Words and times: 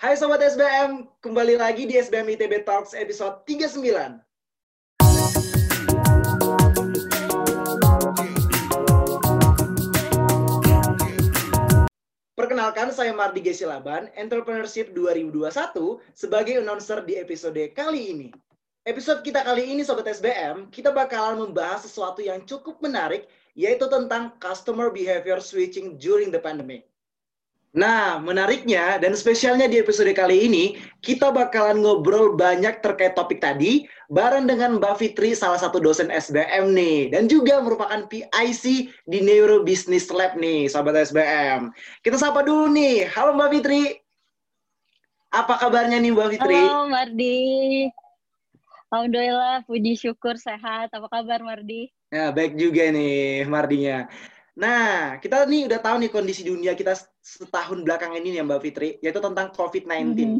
Hai 0.00 0.16
Sobat 0.16 0.40
SBM, 0.40 1.04
kembali 1.20 1.60
lagi 1.60 1.84
di 1.84 1.92
SBM 1.92 2.32
ITB 2.32 2.64
Talks 2.64 2.96
episode 2.96 3.44
39. 3.44 3.84
Perkenalkan, 12.32 12.88
saya 12.96 13.12
Mardi 13.12 13.44
Gesilaban, 13.44 14.08
Entrepreneurship 14.16 14.96
2021 14.96 16.00
sebagai 16.16 16.64
announcer 16.64 17.04
di 17.04 17.20
episode 17.20 17.60
kali 17.76 18.16
ini. 18.16 18.28
Episode 18.88 19.20
kita 19.20 19.44
kali 19.44 19.68
ini 19.68 19.84
Sobat 19.84 20.08
SBM, 20.08 20.72
kita 20.72 20.96
bakalan 20.96 21.44
membahas 21.44 21.84
sesuatu 21.84 22.24
yang 22.24 22.40
cukup 22.48 22.80
menarik, 22.80 23.28
yaitu 23.52 23.84
tentang 23.84 24.32
customer 24.40 24.88
behavior 24.88 25.44
switching 25.44 26.00
during 26.00 26.32
the 26.32 26.40
pandemic. 26.40 26.89
Nah, 27.70 28.18
menariknya 28.18 28.98
dan 28.98 29.14
spesialnya 29.14 29.70
di 29.70 29.78
episode 29.78 30.10
kali 30.10 30.50
ini, 30.50 30.74
kita 31.06 31.30
bakalan 31.30 31.78
ngobrol 31.78 32.34
banyak 32.34 32.82
terkait 32.82 33.14
topik 33.14 33.38
tadi 33.38 33.86
bareng 34.10 34.50
dengan 34.50 34.82
Mbak 34.82 34.98
Fitri, 34.98 35.38
salah 35.38 35.54
satu 35.54 35.78
dosen 35.78 36.10
SBM 36.10 36.74
nih, 36.74 37.14
dan 37.14 37.30
juga 37.30 37.62
merupakan 37.62 38.10
PIC 38.10 38.90
di 39.06 39.18
Neuro 39.22 39.62
Business 39.62 40.10
Lab 40.10 40.34
nih, 40.34 40.66
sahabat 40.66 40.98
SBM. 40.98 41.70
Kita 42.02 42.18
sapa 42.18 42.42
dulu 42.42 42.74
nih. 42.74 43.06
Halo 43.06 43.38
Mbak 43.38 43.50
Fitri. 43.54 44.02
Apa 45.30 45.62
kabarnya 45.62 46.02
nih 46.02 46.10
Mbak 46.10 46.28
Fitri? 46.34 46.58
Halo 46.58 46.90
Mardi. 46.90 47.38
Alhamdulillah, 48.90 49.62
puji 49.70 49.94
syukur 49.94 50.34
sehat. 50.34 50.90
Apa 50.90 51.06
kabar 51.06 51.38
Mardi? 51.46 51.86
Ya, 52.10 52.34
baik 52.34 52.58
juga 52.58 52.90
nih 52.90 53.46
Mardinya. 53.46 54.10
Nah, 54.58 55.18
kita 55.22 55.46
nih 55.46 55.70
udah 55.70 55.78
tahu 55.78 55.96
nih 56.02 56.10
kondisi 56.10 56.42
dunia 56.42 56.74
kita 56.74 56.98
setahun 57.22 57.86
belakang 57.86 58.16
ini 58.18 58.34
nih 58.34 58.42
Mbak 58.42 58.60
Fitri, 58.62 58.90
yaitu 58.98 59.22
tentang 59.22 59.54
COVID-19. 59.54 60.16
Mm-hmm. 60.16 60.38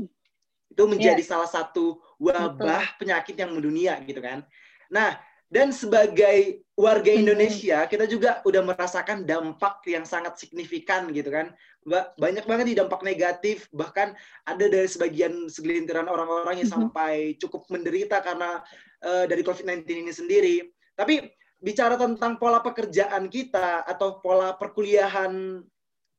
Itu 0.71 0.83
menjadi 0.87 1.23
yeah. 1.23 1.31
salah 1.31 1.51
satu 1.51 1.99
wabah 2.19 2.55
Betul. 2.57 2.99
penyakit 2.99 3.35
yang 3.39 3.51
mendunia 3.55 3.99
gitu 4.03 4.19
kan. 4.19 4.43
Nah, 4.91 5.19
dan 5.51 5.75
sebagai 5.75 6.63
warga 6.79 7.11
Indonesia, 7.11 7.83
mm-hmm. 7.83 7.93
kita 7.93 8.05
juga 8.07 8.31
udah 8.47 8.63
merasakan 8.63 9.27
dampak 9.27 9.83
yang 9.87 10.07
sangat 10.07 10.39
signifikan 10.39 11.11
gitu 11.15 11.31
kan. 11.31 11.55
Mbak, 11.87 12.07
banyak 12.19 12.45
banget 12.47 12.67
di 12.71 12.77
dampak 12.79 13.01
negatif, 13.03 13.67
bahkan 13.75 14.15
ada 14.47 14.65
dari 14.67 14.87
sebagian 14.87 15.47
segelintiran 15.47 16.07
orang-orang 16.11 16.63
yang 16.63 16.71
mm-hmm. 16.71 16.91
sampai 16.91 17.35
cukup 17.39 17.67
menderita 17.71 18.23
karena 18.23 18.63
uh, 19.07 19.25
dari 19.27 19.43
COVID-19 19.47 19.87
ini 19.87 20.13
sendiri. 20.15 20.57
Tapi 20.95 21.41
bicara 21.61 21.95
tentang 22.01 22.41
pola 22.41 22.65
pekerjaan 22.65 23.29
kita 23.29 23.85
atau 23.85 24.19
pola 24.25 24.57
perkuliahan 24.57 25.61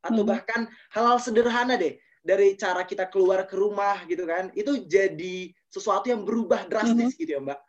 atau 0.01 0.21
hmm. 0.21 0.29
bahkan 0.29 0.61
hal-hal 0.93 1.17
sederhana 1.17 1.77
deh 1.77 1.97
dari 2.21 2.53
cara 2.53 2.85
kita 2.85 3.09
keluar 3.09 3.49
ke 3.49 3.57
rumah 3.57 4.05
gitu 4.05 4.29
kan 4.29 4.53
itu 4.53 4.85
jadi 4.85 5.49
sesuatu 5.73 6.13
yang 6.13 6.21
berubah 6.21 6.69
drastis 6.69 7.17
hmm. 7.17 7.19
gitu 7.19 7.31
ya 7.37 7.41
mbak. 7.41 7.59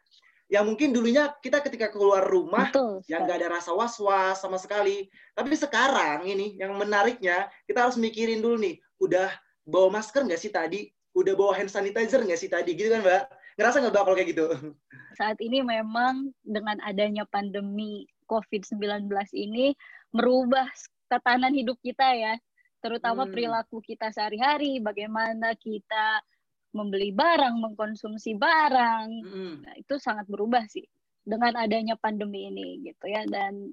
Yang 0.52 0.64
mungkin 0.68 0.88
dulunya 0.92 1.32
kita 1.40 1.64
ketika 1.64 1.88
keluar 1.88 2.28
rumah 2.28 2.68
Betul, 2.68 3.00
yang 3.08 3.24
gak 3.24 3.40
ada 3.40 3.56
rasa 3.56 3.72
was-was 3.72 4.36
sama 4.36 4.60
sekali 4.60 5.08
tapi 5.32 5.56
sekarang 5.56 6.28
ini 6.28 6.60
yang 6.60 6.76
menariknya 6.76 7.48
kita 7.64 7.88
harus 7.88 7.96
mikirin 7.96 8.44
dulu 8.44 8.60
nih 8.60 8.76
udah 9.00 9.32
bawa 9.64 9.96
masker 9.96 10.28
nggak 10.28 10.40
sih 10.40 10.52
tadi? 10.52 10.92
Udah 11.16 11.32
bawa 11.32 11.56
hand 11.56 11.72
sanitizer 11.72 12.20
nggak 12.20 12.36
sih 12.36 12.52
tadi? 12.52 12.76
Gitu 12.76 12.92
kan 12.92 13.00
mbak 13.00 13.32
ngerasa 13.62 13.78
nggak 13.78 13.92
mbak 13.94 14.02
kalau 14.04 14.16
kayak 14.18 14.30
gitu 14.34 14.44
saat 15.14 15.38
ini 15.38 15.62
memang 15.62 16.34
dengan 16.42 16.82
adanya 16.82 17.22
pandemi 17.30 18.04
COVID-19 18.26 19.12
ini 19.36 19.76
merubah 20.16 20.68
tatanan 21.12 21.52
hidup 21.52 21.76
kita 21.84 22.16
ya, 22.16 22.34
terutama 22.80 23.28
hmm. 23.28 23.32
perilaku 23.36 23.84
kita 23.84 24.08
sehari-hari, 24.08 24.80
bagaimana 24.80 25.52
kita 25.60 26.24
membeli 26.72 27.12
barang, 27.12 27.60
mengkonsumsi 27.60 28.32
barang, 28.40 29.08
hmm. 29.28 29.54
nah, 29.68 29.74
itu 29.76 30.00
sangat 30.00 30.24
berubah 30.24 30.64
sih 30.72 30.88
dengan 31.20 31.54
adanya 31.60 31.94
pandemi 32.00 32.50
ini 32.50 32.82
gitu 32.82 33.06
ya 33.06 33.22
dan 33.30 33.70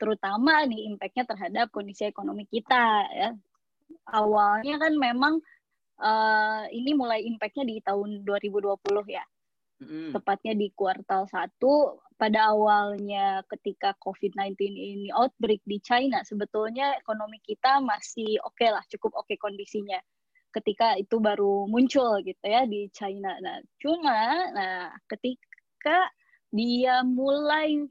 terutama 0.00 0.66
nih 0.66 0.90
impactnya 0.90 1.28
terhadap 1.28 1.70
kondisi 1.70 2.08
ekonomi 2.08 2.48
kita 2.48 3.04
ya. 3.12 3.30
Awalnya 4.08 4.80
kan 4.80 4.96
memang 4.96 5.44
uh, 6.02 6.64
ini 6.70 6.94
mulai 6.94 7.22
impactnya 7.26 7.64
di 7.66 7.82
tahun 7.82 8.22
2020 8.24 8.78
ya. 9.10 9.24
Hmm. 9.78 10.10
tepatnya 10.10 10.58
di 10.58 10.74
kuartal 10.74 11.30
satu 11.30 12.02
pada 12.18 12.50
awalnya 12.50 13.46
ketika 13.46 13.94
COVID-19 14.02 14.58
ini 14.74 15.06
outbreak 15.14 15.62
di 15.62 15.78
China 15.78 16.18
sebetulnya 16.26 16.98
ekonomi 16.98 17.38
kita 17.46 17.78
masih 17.78 18.42
oke 18.42 18.58
okay 18.58 18.74
lah 18.74 18.82
cukup 18.90 19.14
oke 19.14 19.30
okay 19.30 19.38
kondisinya. 19.38 20.02
Ketika 20.50 20.98
itu 20.98 21.22
baru 21.22 21.70
muncul 21.70 22.18
gitu 22.26 22.42
ya 22.42 22.66
di 22.66 22.90
China. 22.90 23.38
Nah 23.38 23.62
cuma 23.78 24.50
nah 24.50 24.90
ketika 25.06 26.10
dia 26.50 27.06
mulai 27.06 27.86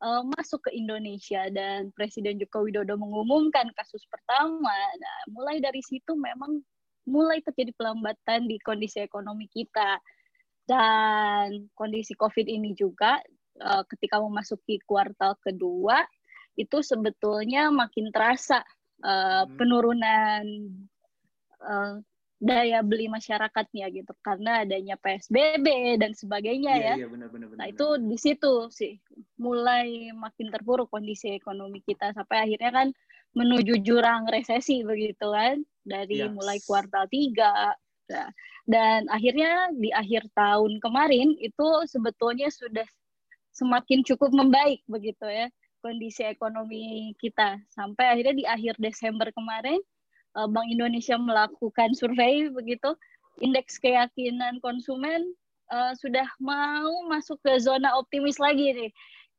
uh, 0.00 0.24
masuk 0.24 0.64
ke 0.64 0.70
Indonesia 0.72 1.52
dan 1.52 1.92
Presiden 1.92 2.40
Joko 2.40 2.64
Widodo 2.64 2.96
mengumumkan 2.96 3.68
kasus 3.76 4.08
pertama 4.08 4.72
nah 4.72 5.18
mulai 5.36 5.60
dari 5.60 5.84
situ 5.84 6.16
memang 6.16 6.64
mulai 7.06 7.40
terjadi 7.40 7.72
pelambatan 7.72 8.50
di 8.50 8.58
kondisi 8.60 9.00
ekonomi 9.00 9.46
kita. 9.48 10.02
Dan 10.66 11.70
kondisi 11.78 12.18
COVID 12.18 12.50
ini 12.50 12.74
juga 12.74 13.22
uh, 13.62 13.86
ketika 13.86 14.18
memasuki 14.18 14.82
kuartal 14.82 15.38
kedua 15.38 16.02
itu 16.58 16.82
sebetulnya 16.82 17.70
makin 17.70 18.10
terasa 18.10 18.66
uh, 19.06 19.46
hmm. 19.46 19.54
penurunan 19.54 20.44
uh, 21.62 22.02
daya 22.42 22.82
beli 22.82 23.06
masyarakatnya 23.06 23.86
gitu. 23.94 24.10
Karena 24.26 24.66
adanya 24.66 24.98
PSBB 24.98 25.96
dan 26.02 26.18
sebagainya 26.18 26.74
iya, 26.74 26.86
ya. 26.92 26.94
Iya, 27.06 27.08
benar, 27.14 27.28
benar, 27.30 27.46
benar, 27.54 27.58
nah 27.62 27.66
itu 27.70 27.86
di 28.02 28.18
situ 28.18 28.66
sih. 28.74 28.98
Mulai 29.38 30.10
makin 30.18 30.50
terpuruk 30.50 30.90
kondisi 30.90 31.30
ekonomi 31.30 31.78
kita 31.86 32.10
sampai 32.10 32.50
akhirnya 32.50 32.74
kan 32.74 32.88
menuju 33.36 33.84
jurang 33.84 34.26
resesi 34.26 34.82
begitu 34.82 35.28
kan 35.30 35.62
dari 35.86 36.20
yes. 36.20 36.34
mulai 36.34 36.58
kuartal 36.66 37.06
tiga 37.06 37.72
Nah, 38.06 38.30
dan 38.70 39.10
akhirnya 39.10 39.70
di 39.74 39.90
akhir 39.90 40.30
tahun 40.34 40.78
kemarin 40.78 41.34
itu 41.42 41.68
sebetulnya 41.90 42.46
sudah 42.54 42.86
semakin 43.50 44.06
cukup 44.06 44.30
membaik 44.30 44.82
begitu 44.86 45.26
ya 45.26 45.50
kondisi 45.82 46.22
ekonomi 46.22 47.14
kita 47.18 47.58
sampai 47.74 48.14
akhirnya 48.14 48.34
di 48.34 48.44
akhir 48.46 48.78
Desember 48.78 49.30
kemarin 49.34 49.78
eh, 50.38 50.48
Bank 50.50 50.70
Indonesia 50.70 51.18
melakukan 51.18 51.98
survei 51.98 52.46
begitu 52.50 52.94
indeks 53.42 53.76
keyakinan 53.76 54.62
konsumen 54.64 55.28
uh, 55.68 55.92
sudah 56.00 56.24
mau 56.40 57.04
masuk 57.12 57.36
ke 57.44 57.52
zona 57.60 57.92
optimis 58.00 58.40
lagi 58.40 58.72
nih 58.72 58.90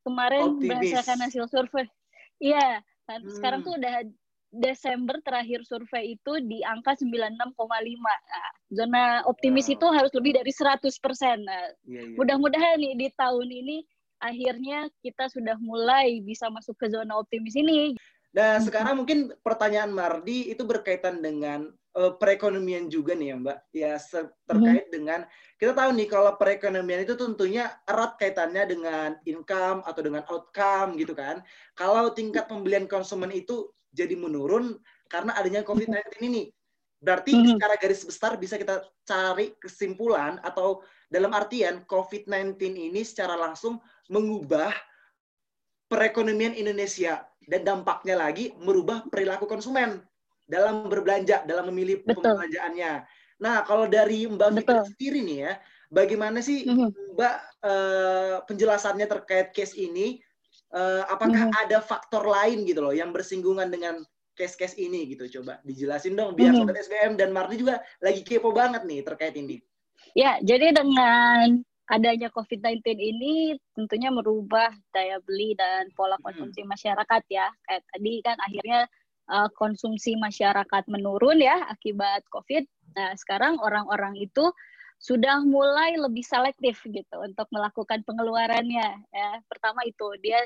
kemarin 0.06 0.54
optimis. 0.54 0.70
berdasarkan 0.70 1.18
hasil 1.26 1.44
survei 1.50 1.90
iya 2.38 2.86
hmm. 3.10 3.26
sekarang 3.42 3.66
tuh 3.66 3.74
udah 3.74 4.06
Desember 4.48 5.20
terakhir 5.28 5.68
survei 5.68 6.16
itu 6.16 6.40
di 6.48 6.64
angka 6.64 6.96
96,5. 6.96 7.58
Nah, 7.60 8.52
zona 8.72 9.04
optimis 9.28 9.68
wow. 9.68 9.76
itu 9.76 9.88
harus 9.92 10.12
lebih 10.16 10.32
dari 10.40 10.52
100%. 10.52 10.88
Nah, 10.88 11.72
yeah, 11.84 12.04
yeah. 12.04 12.16
mudah-mudahan 12.16 12.80
nih 12.80 12.94
di 12.96 13.08
tahun 13.20 13.50
ini 13.52 13.78
akhirnya 14.18 14.90
kita 15.06 15.30
sudah 15.30 15.60
mulai 15.62 16.24
bisa 16.26 16.50
masuk 16.50 16.74
ke 16.80 16.90
zona 16.90 17.20
optimis 17.20 17.54
ini. 17.54 17.94
Dan 18.38 18.62
sekarang 18.62 19.02
mungkin 19.02 19.34
pertanyaan 19.42 19.90
Mardi 19.90 20.54
itu 20.54 20.62
berkaitan 20.62 21.26
dengan 21.26 21.74
uh, 21.98 22.14
perekonomian 22.22 22.86
juga 22.86 23.18
nih 23.18 23.34
ya 23.34 23.36
Mbak. 23.42 23.60
Ya 23.74 23.92
terkait 24.46 24.86
hmm. 24.88 24.94
dengan 24.94 25.20
kita 25.58 25.74
tahu 25.74 25.90
nih 25.98 26.08
kalau 26.12 26.32
perekonomian 26.38 27.02
itu 27.02 27.18
tentunya 27.18 27.74
erat 27.90 28.14
kaitannya 28.22 28.64
dengan 28.70 29.10
income 29.26 29.82
atau 29.90 30.02
dengan 30.06 30.22
outcome 30.30 31.02
gitu 31.02 31.18
kan. 31.18 31.42
Kalau 31.74 32.14
tingkat 32.14 32.46
pembelian 32.46 32.86
konsumen 32.86 33.34
itu 33.34 33.74
jadi 33.98 34.14
menurun 34.14 34.78
karena 35.10 35.34
adanya 35.34 35.66
COVID-19 35.66 36.22
ini. 36.22 36.54
Berarti 37.02 37.34
mm-hmm. 37.34 37.50
secara 37.58 37.76
garis 37.82 38.02
besar 38.06 38.32
bisa 38.38 38.58
kita 38.58 38.86
cari 39.06 39.54
kesimpulan 39.58 40.38
atau 40.46 40.86
dalam 41.10 41.34
artian 41.34 41.82
COVID-19 41.90 42.58
ini 42.74 43.02
secara 43.02 43.34
langsung 43.34 43.82
mengubah 44.10 44.74
perekonomian 45.90 46.54
Indonesia 46.54 47.26
dan 47.48 47.64
dampaknya 47.64 48.20
lagi 48.20 48.52
merubah 48.60 49.08
perilaku 49.08 49.48
konsumen 49.48 50.04
dalam 50.44 50.88
berbelanja, 50.92 51.48
dalam 51.48 51.72
memilih 51.72 52.04
Betul. 52.04 52.24
pembelanjaannya. 52.24 53.08
Nah, 53.38 53.62
kalau 53.64 53.86
dari 53.86 54.26
Mbak 54.26 54.64
Fitri 54.64 54.78
sendiri 54.90 55.20
nih 55.22 55.38
ya, 55.46 55.52
bagaimana 55.94 56.42
sih 56.42 56.66
mm-hmm. 56.66 57.14
Mbak 57.16 57.36
uh, 57.64 58.36
penjelasannya 58.50 59.06
terkait 59.06 59.54
case 59.54 59.78
ini 59.78 60.20
uh, 60.74 61.04
apakah 61.08 61.48
hmm. 61.48 61.62
ada 61.68 61.80
faktor 61.80 62.28
lain 62.28 62.68
gitu 62.68 62.84
loh 62.84 62.96
yang 62.96 63.14
bersinggungan 63.16 63.72
dengan 63.72 64.04
case-case 64.38 64.78
ini 64.78 65.10
gitu 65.10 65.42
coba 65.42 65.58
dijelasin 65.66 66.14
dong 66.14 66.38
biar 66.38 66.54
hmm. 66.54 66.62
sobat 66.62 66.78
SBM 66.78 67.14
dan 67.18 67.34
Mardi 67.34 67.58
juga 67.58 67.82
lagi 68.00 68.22
kepo 68.22 68.54
banget 68.54 68.86
nih 68.86 69.02
terkait 69.02 69.34
ini. 69.34 69.58
Ya, 70.14 70.38
jadi 70.46 70.78
dengan 70.78 71.66
adanya 71.90 72.30
COVID-19 72.30 72.84
ini 73.00 73.58
tentunya 73.74 74.14
merubah 74.14 74.70
daya 74.94 75.18
beli 75.26 75.58
dan 75.58 75.90
pola 75.98 76.20
konsumsi 76.22 76.62
hmm. 76.62 76.70
masyarakat 76.70 77.22
ya. 77.34 77.50
Kayak 77.66 77.84
tadi 77.90 78.14
kan 78.22 78.38
akhirnya 78.44 78.80
uh, 79.32 79.50
konsumsi 79.58 80.14
masyarakat 80.20 80.84
menurun 80.86 81.42
ya 81.42 81.66
akibat 81.72 82.22
COVID. 82.30 82.64
Nah, 82.94 83.14
sekarang 83.18 83.58
orang-orang 83.62 84.18
itu 84.22 84.54
sudah 84.98 85.46
mulai 85.46 85.96
lebih 85.96 86.26
selektif 86.26 86.82
gitu 86.90 87.16
untuk 87.22 87.46
melakukan 87.54 88.02
pengeluarannya. 88.04 88.90
Ya, 89.14 89.30
pertama 89.46 89.86
itu 89.86 90.10
dia 90.22 90.42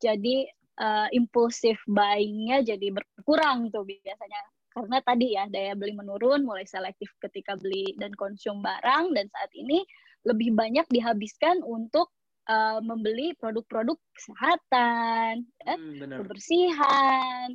jadi 0.00 0.48
uh, 0.80 1.08
impulsif 1.10 1.80
buying-nya 1.88 2.62
jadi 2.62 2.92
berkurang 2.92 3.72
tuh 3.72 3.88
biasanya. 3.88 4.42
Karena 4.74 4.98
tadi 5.06 5.38
ya 5.38 5.46
daya 5.46 5.72
beli 5.78 5.94
menurun, 5.94 6.42
mulai 6.42 6.66
selektif 6.66 7.14
ketika 7.22 7.54
beli 7.54 7.94
dan 7.96 8.10
konsum 8.18 8.58
barang 8.58 9.14
dan 9.14 9.26
saat 9.30 9.50
ini 9.54 9.86
lebih 10.26 10.50
banyak 10.56 10.84
dihabiskan 10.90 11.62
untuk 11.62 12.10
uh, 12.50 12.82
membeli 12.82 13.38
produk-produk 13.38 13.96
kesehatan, 14.18 15.46
ya, 15.62 15.74
hmm, 15.78 16.18
kebersihan, 16.18 17.46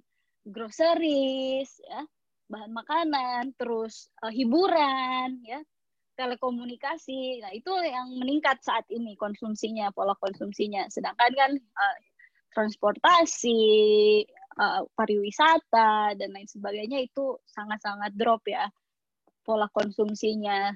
groceries, 0.48 1.76
ya, 1.84 2.08
bahan 2.48 2.72
makanan, 2.72 3.44
terus 3.60 4.08
uh, 4.24 4.32
hiburan, 4.32 5.44
ya, 5.44 5.60
telekomunikasi. 6.20 7.40
Nah, 7.40 7.56
itu 7.56 7.72
yang 7.80 8.12
meningkat 8.20 8.60
saat 8.60 8.84
ini 8.92 9.16
konsumsinya, 9.16 9.88
pola 9.96 10.12
konsumsinya. 10.20 10.84
Sedangkan 10.92 11.32
kan 11.32 11.52
uh, 11.56 11.98
transportasi, 12.52 13.64
uh, 14.60 14.84
pariwisata 15.00 16.20
dan 16.20 16.30
lain 16.36 16.50
sebagainya 16.52 17.08
itu 17.08 17.40
sangat-sangat 17.48 18.12
drop 18.20 18.44
ya 18.44 18.68
pola 19.48 19.66
konsumsinya 19.72 20.76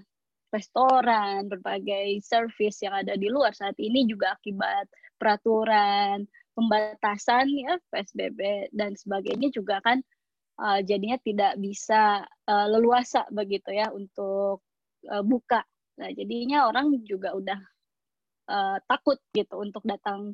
restoran, 0.49 1.45
berbagai 1.49 2.21
service 2.25 2.81
yang 2.81 2.93
ada 3.05 3.13
di 3.13 3.29
luar 3.29 3.51
saat 3.53 3.77
ini 3.77 4.05
juga 4.09 4.33
akibat 4.37 4.89
peraturan 5.17 6.25
pembatasan 6.53 7.49
ya 7.53 7.77
PSBB 7.89 8.69
dan 8.73 8.93
sebagainya 8.93 9.49
juga 9.49 9.81
kan 9.81 10.01
uh, 10.61 10.81
jadinya 10.85 11.17
tidak 11.21 11.57
bisa 11.57 12.21
uh, 12.45 12.67
leluasa 12.69 13.25
begitu 13.33 13.73
ya 13.73 13.89
untuk 13.89 14.61
uh, 15.09 15.23
buka. 15.23 15.63
Nah, 15.99 16.09
jadinya 16.13 16.69
orang 16.69 16.93
juga 17.05 17.35
udah 17.35 17.59
uh, 18.49 18.77
takut 18.89 19.19
gitu 19.35 19.61
untuk 19.61 19.83
datang 19.85 20.33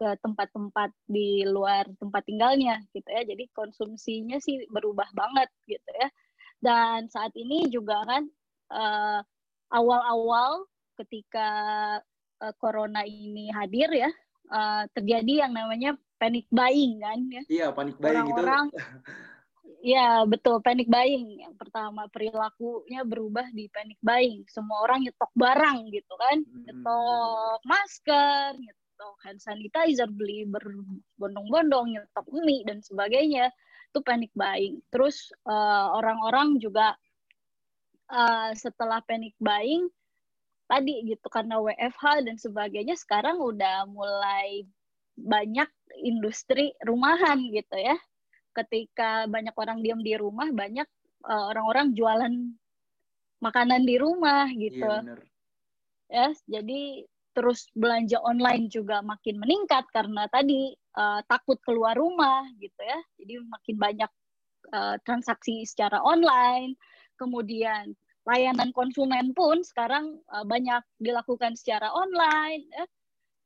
ke 0.00 0.16
tempat-tempat 0.24 0.96
di 1.04 1.44
luar 1.44 1.84
tempat 2.00 2.24
tinggalnya 2.24 2.80
gitu 2.96 3.04
ya. 3.04 3.22
Jadi 3.24 3.52
konsumsinya 3.52 4.40
sih 4.40 4.64
berubah 4.72 5.08
banget 5.12 5.48
gitu 5.68 5.90
ya. 5.92 6.08
Dan 6.60 7.08
saat 7.08 7.32
ini 7.36 7.68
juga 7.68 8.00
kan 8.04 8.24
awal 8.70 9.24
awal-awal 9.70 10.66
ketika 11.00 11.48
uh, 12.40 12.54
corona 12.60 13.04
ini 13.04 13.52
hadir 13.52 13.88
ya, 13.92 14.10
uh, 14.52 14.84
terjadi 14.96 15.46
yang 15.48 15.52
namanya 15.56 15.96
panic 16.20 16.44
buying 16.52 17.00
kan 17.00 17.20
ya. 17.28 17.42
Iya, 17.48 17.66
panic 17.72 17.96
buying 17.96 18.24
gitu. 18.28 18.42
Ya, 19.80 20.28
betul. 20.28 20.60
Panic 20.60 20.92
buying. 20.92 21.40
Yang 21.40 21.56
pertama, 21.56 22.04
perilakunya 22.12 23.00
berubah 23.04 23.48
di 23.56 23.66
panic 23.72 23.96
buying. 24.04 24.44
Semua 24.52 24.84
orang 24.84 25.08
nyetok 25.08 25.32
barang 25.32 25.78
gitu 25.88 26.14
kan. 26.20 26.38
Hmm. 26.44 26.62
Nyetok 26.68 27.58
masker, 27.64 28.50
nyetok 28.60 29.16
hand 29.24 29.40
sanitizer, 29.40 30.08
beli 30.12 30.44
berbondong-bondong, 30.44 31.96
nyetok 31.96 32.26
mie 32.44 32.64
dan 32.68 32.84
sebagainya. 32.84 33.48
Itu 33.88 34.04
panic 34.04 34.30
buying. 34.36 34.84
Terus 34.92 35.32
eh, 35.48 35.86
orang-orang 35.96 36.60
juga 36.60 36.94
uh, 38.10 38.50
setelah 38.58 39.00
panic 39.06 39.34
buying 39.38 39.88
tadi 40.70 41.02
gitu 41.02 41.26
karena 41.26 41.58
WFH 41.58 42.22
dan 42.22 42.36
sebagainya 42.38 42.94
sekarang 42.94 43.42
udah 43.42 43.90
mulai 43.90 44.62
banyak 45.18 45.66
industri 45.98 46.70
rumahan 46.86 47.42
gitu 47.50 47.74
ya. 47.74 47.98
Ketika 48.50 49.30
banyak 49.30 49.54
orang 49.54 49.78
diam 49.80 50.00
di 50.02 50.14
rumah, 50.18 50.50
banyak 50.50 50.86
uh, 51.26 51.44
orang-orang 51.54 51.94
jualan 51.94 52.34
makanan 53.40 53.82
di 53.86 53.96
rumah 53.96 54.50
gitu. 54.52 54.86
Iya, 54.86 55.28
Ya, 56.10 56.34
jadi 56.50 57.06
terus 57.30 57.70
belanja 57.78 58.18
online 58.26 58.66
juga 58.66 58.98
makin 59.00 59.38
meningkat 59.38 59.86
karena 59.94 60.26
tadi 60.28 60.74
uh, 60.98 61.22
takut 61.30 61.58
keluar 61.62 61.94
rumah 61.94 62.42
gitu 62.58 62.80
ya 62.82 62.98
jadi 63.22 63.38
makin 63.46 63.76
banyak 63.78 64.10
uh, 64.74 64.98
transaksi 65.06 65.62
secara 65.62 66.02
online 66.02 66.74
kemudian 67.14 67.94
layanan 68.26 68.74
konsumen 68.74 69.30
pun 69.32 69.62
sekarang 69.62 70.18
uh, 70.34 70.44
banyak 70.44 70.82
dilakukan 70.98 71.54
secara 71.54 71.94
online 71.94 72.66
ya. 72.74 72.84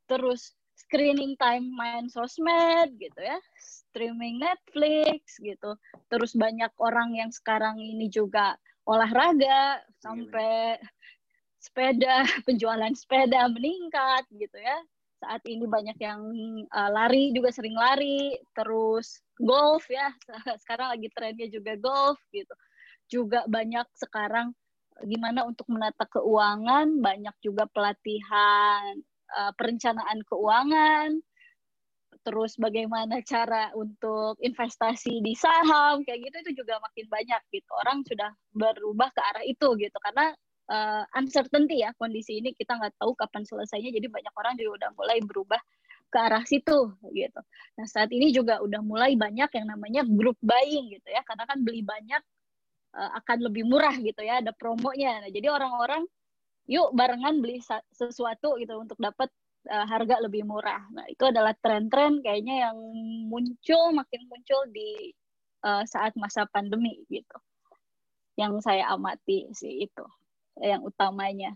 terus 0.08 0.56
screening 0.74 1.38
time 1.38 1.70
main 1.78 2.10
sosmed 2.10 2.90
gitu 2.98 3.20
ya 3.22 3.38
streaming 3.58 4.42
Netflix 4.42 5.38
gitu 5.38 5.78
terus 6.10 6.34
banyak 6.34 6.70
orang 6.82 7.14
yang 7.14 7.30
sekarang 7.30 7.78
ini 7.78 8.10
juga 8.10 8.58
olahraga 8.84 9.80
sampai 10.04 10.76
sepeda, 11.64 12.24
penjualan 12.46 12.92
sepeda 12.92 13.48
meningkat 13.48 14.24
gitu 14.36 14.58
ya. 14.60 14.78
Saat 15.24 15.40
ini 15.48 15.64
banyak 15.64 15.96
yang 16.04 16.20
uh, 16.68 16.90
lari 16.92 17.32
juga 17.32 17.48
sering 17.48 17.72
lari, 17.72 18.36
terus 18.52 19.24
golf 19.40 19.88
ya. 19.88 20.12
Sekarang 20.62 20.92
lagi 20.92 21.08
trennya 21.16 21.48
juga 21.48 21.72
golf 21.80 22.20
gitu. 22.28 22.52
Juga 23.08 23.48
banyak 23.48 23.88
sekarang 23.96 24.52
gimana 25.08 25.42
untuk 25.48 25.66
menata 25.72 26.06
keuangan, 26.06 27.02
banyak 27.02 27.34
juga 27.42 27.66
pelatihan 27.72 29.00
uh, 29.36 29.52
perencanaan 29.58 30.22
keuangan, 30.26 31.18
terus 32.24 32.56
bagaimana 32.56 33.20
cara 33.20 33.68
untuk 33.76 34.40
investasi 34.40 35.20
di 35.20 35.36
saham 35.36 36.00
kayak 36.08 36.24
gitu 36.24 36.36
itu 36.48 36.52
juga 36.64 36.80
makin 36.80 37.06
banyak 37.12 37.42
gitu 37.52 37.70
orang 37.84 38.00
sudah 38.08 38.32
berubah 38.56 39.12
ke 39.12 39.20
arah 39.20 39.44
itu 39.44 39.68
gitu 39.76 39.96
karena 40.00 40.32
uh, 40.72 41.04
uncertainty 41.20 41.84
ya 41.84 41.92
kondisi 42.00 42.40
ini 42.40 42.56
kita 42.56 42.80
nggak 42.80 42.96
tahu 42.96 43.12
kapan 43.12 43.44
selesainya 43.44 43.92
jadi 43.92 44.08
banyak 44.08 44.34
orang 44.40 44.56
juga 44.56 44.70
udah 44.80 44.90
mulai 44.96 45.18
berubah 45.20 45.60
ke 46.08 46.18
arah 46.22 46.44
situ 46.46 46.94
gitu. 47.10 47.40
Nah 47.74 47.86
saat 47.90 48.08
ini 48.14 48.30
juga 48.30 48.62
udah 48.62 48.80
mulai 48.80 49.18
banyak 49.18 49.50
yang 49.50 49.66
namanya 49.66 50.06
group 50.06 50.38
buying 50.40 50.94
gitu 50.94 51.08
ya 51.10 51.26
karena 51.26 51.42
kan 51.44 51.58
beli 51.60 51.82
banyak 51.82 52.22
uh, 52.94 53.10
akan 53.18 53.50
lebih 53.50 53.66
murah 53.66 53.98
gitu 53.98 54.22
ya 54.22 54.38
ada 54.38 54.54
promonya. 54.54 55.26
Nah 55.26 55.30
jadi 55.34 55.50
orang-orang 55.50 56.06
yuk 56.64 56.96
barengan 56.96 57.44
beli 57.44 57.60
sesuatu 57.92 58.56
gitu 58.56 58.80
untuk 58.80 58.96
dapat 58.96 59.28
uh, 59.68 59.86
harga 59.88 60.20
lebih 60.24 60.44
murah. 60.48 60.84
Nah 60.92 61.04
itu 61.08 61.24
adalah 61.28 61.52
tren-tren 61.60 62.20
kayaknya 62.24 62.68
yang 62.70 62.76
muncul 63.28 63.92
makin 63.92 64.22
muncul 64.28 64.60
di 64.72 65.12
uh, 65.64 65.84
saat 65.84 66.16
masa 66.16 66.48
pandemi 66.48 67.04
gitu. 67.08 67.38
Yang 68.34 68.66
saya 68.66 68.90
amati 68.90 69.48
sih 69.54 69.86
itu 69.86 70.04
yang 70.58 70.82
utamanya. 70.86 71.54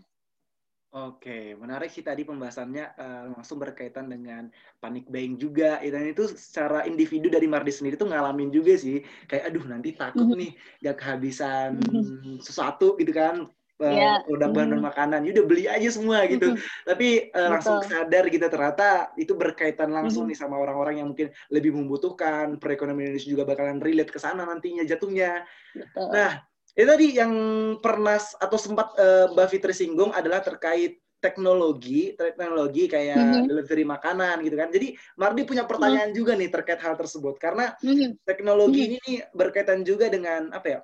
Oke, 0.89 1.53
menarik 1.53 1.93
sih 1.93 2.01
tadi 2.01 2.25
pembahasannya 2.25 2.97
uh, 2.97 3.23
langsung 3.37 3.61
berkaitan 3.61 4.09
dengan 4.09 4.49
panic 4.81 5.05
buying 5.05 5.37
juga. 5.37 5.77
Dan 5.85 6.09
itu 6.09 6.33
secara 6.33 6.81
individu 6.89 7.29
dari 7.29 7.45
Mardi 7.45 7.69
sendiri 7.69 7.93
tuh 7.93 8.09
ngalamin 8.09 8.49
juga 8.49 8.73
sih. 8.73 9.05
Kayak 9.29 9.53
aduh 9.53 9.69
nanti 9.69 9.93
takut 9.93 10.25
mhm. 10.25 10.37
nih 10.41 10.51
gak 10.89 10.97
kehabisan 10.97 11.77
mhm. 11.77 12.41
sesuatu 12.41 12.97
gitu 12.97 13.13
kan. 13.13 13.45
Uh, 13.79 13.95
yeah. 13.95 14.19
Produk 14.27 14.51
bahan 14.51 14.75
mm. 14.75 14.83
makanan, 14.91 15.19
udah 15.23 15.45
beli 15.47 15.63
aja 15.71 15.87
semua 15.87 16.27
gitu. 16.27 16.51
Mm. 16.51 16.59
Tapi 16.83 17.07
uh, 17.31 17.47
langsung 17.47 17.79
sadar 17.87 18.27
gitu 18.27 18.43
ternyata 18.51 19.15
itu 19.15 19.31
berkaitan 19.39 19.95
langsung 19.95 20.27
mm. 20.27 20.35
nih 20.35 20.37
sama 20.37 20.59
orang-orang 20.59 20.99
yang 20.99 21.07
mungkin 21.15 21.31
lebih 21.47 21.71
membutuhkan. 21.71 22.59
Perekonomian 22.59 23.15
Indonesia 23.15 23.31
juga 23.31 23.47
bakalan 23.47 23.79
relate 23.79 24.11
ke 24.11 24.19
sana 24.19 24.43
nantinya 24.43 24.83
jatuhnya. 24.83 25.47
Betul. 25.71 26.11
Nah, 26.11 26.43
itu 26.75 26.87
tadi 26.91 27.07
yang 27.15 27.33
pernah 27.79 28.19
atau 28.19 28.57
sempat 28.59 28.99
uh, 28.99 29.31
Mbak 29.31 29.47
Fitri 29.47 29.71
singgung 29.71 30.11
adalah 30.11 30.43
terkait 30.43 30.99
teknologi, 31.19 32.15
teknologi 32.15 32.87
kayak 32.87 33.15
mm-hmm. 33.15 33.47
delivery 33.47 33.83
makanan 33.83 34.39
gitu 34.43 34.55
kan. 34.55 34.71
Jadi 34.71 34.95
Mardi 35.19 35.43
punya 35.43 35.67
pertanyaan 35.67 36.11
mm-hmm. 36.11 36.19
juga 36.19 36.31
nih 36.39 36.49
terkait 36.51 36.79
hal 36.79 36.95
tersebut 36.95 37.35
karena 37.35 37.75
mm-hmm. 37.79 38.23
teknologi 38.23 38.81
mm-hmm. 38.87 38.95
ini 38.95 38.97
nih 39.03 39.17
berkaitan 39.35 39.83
juga 39.83 40.07
dengan 40.07 40.51
apa 40.55 40.67
ya? 40.67 40.79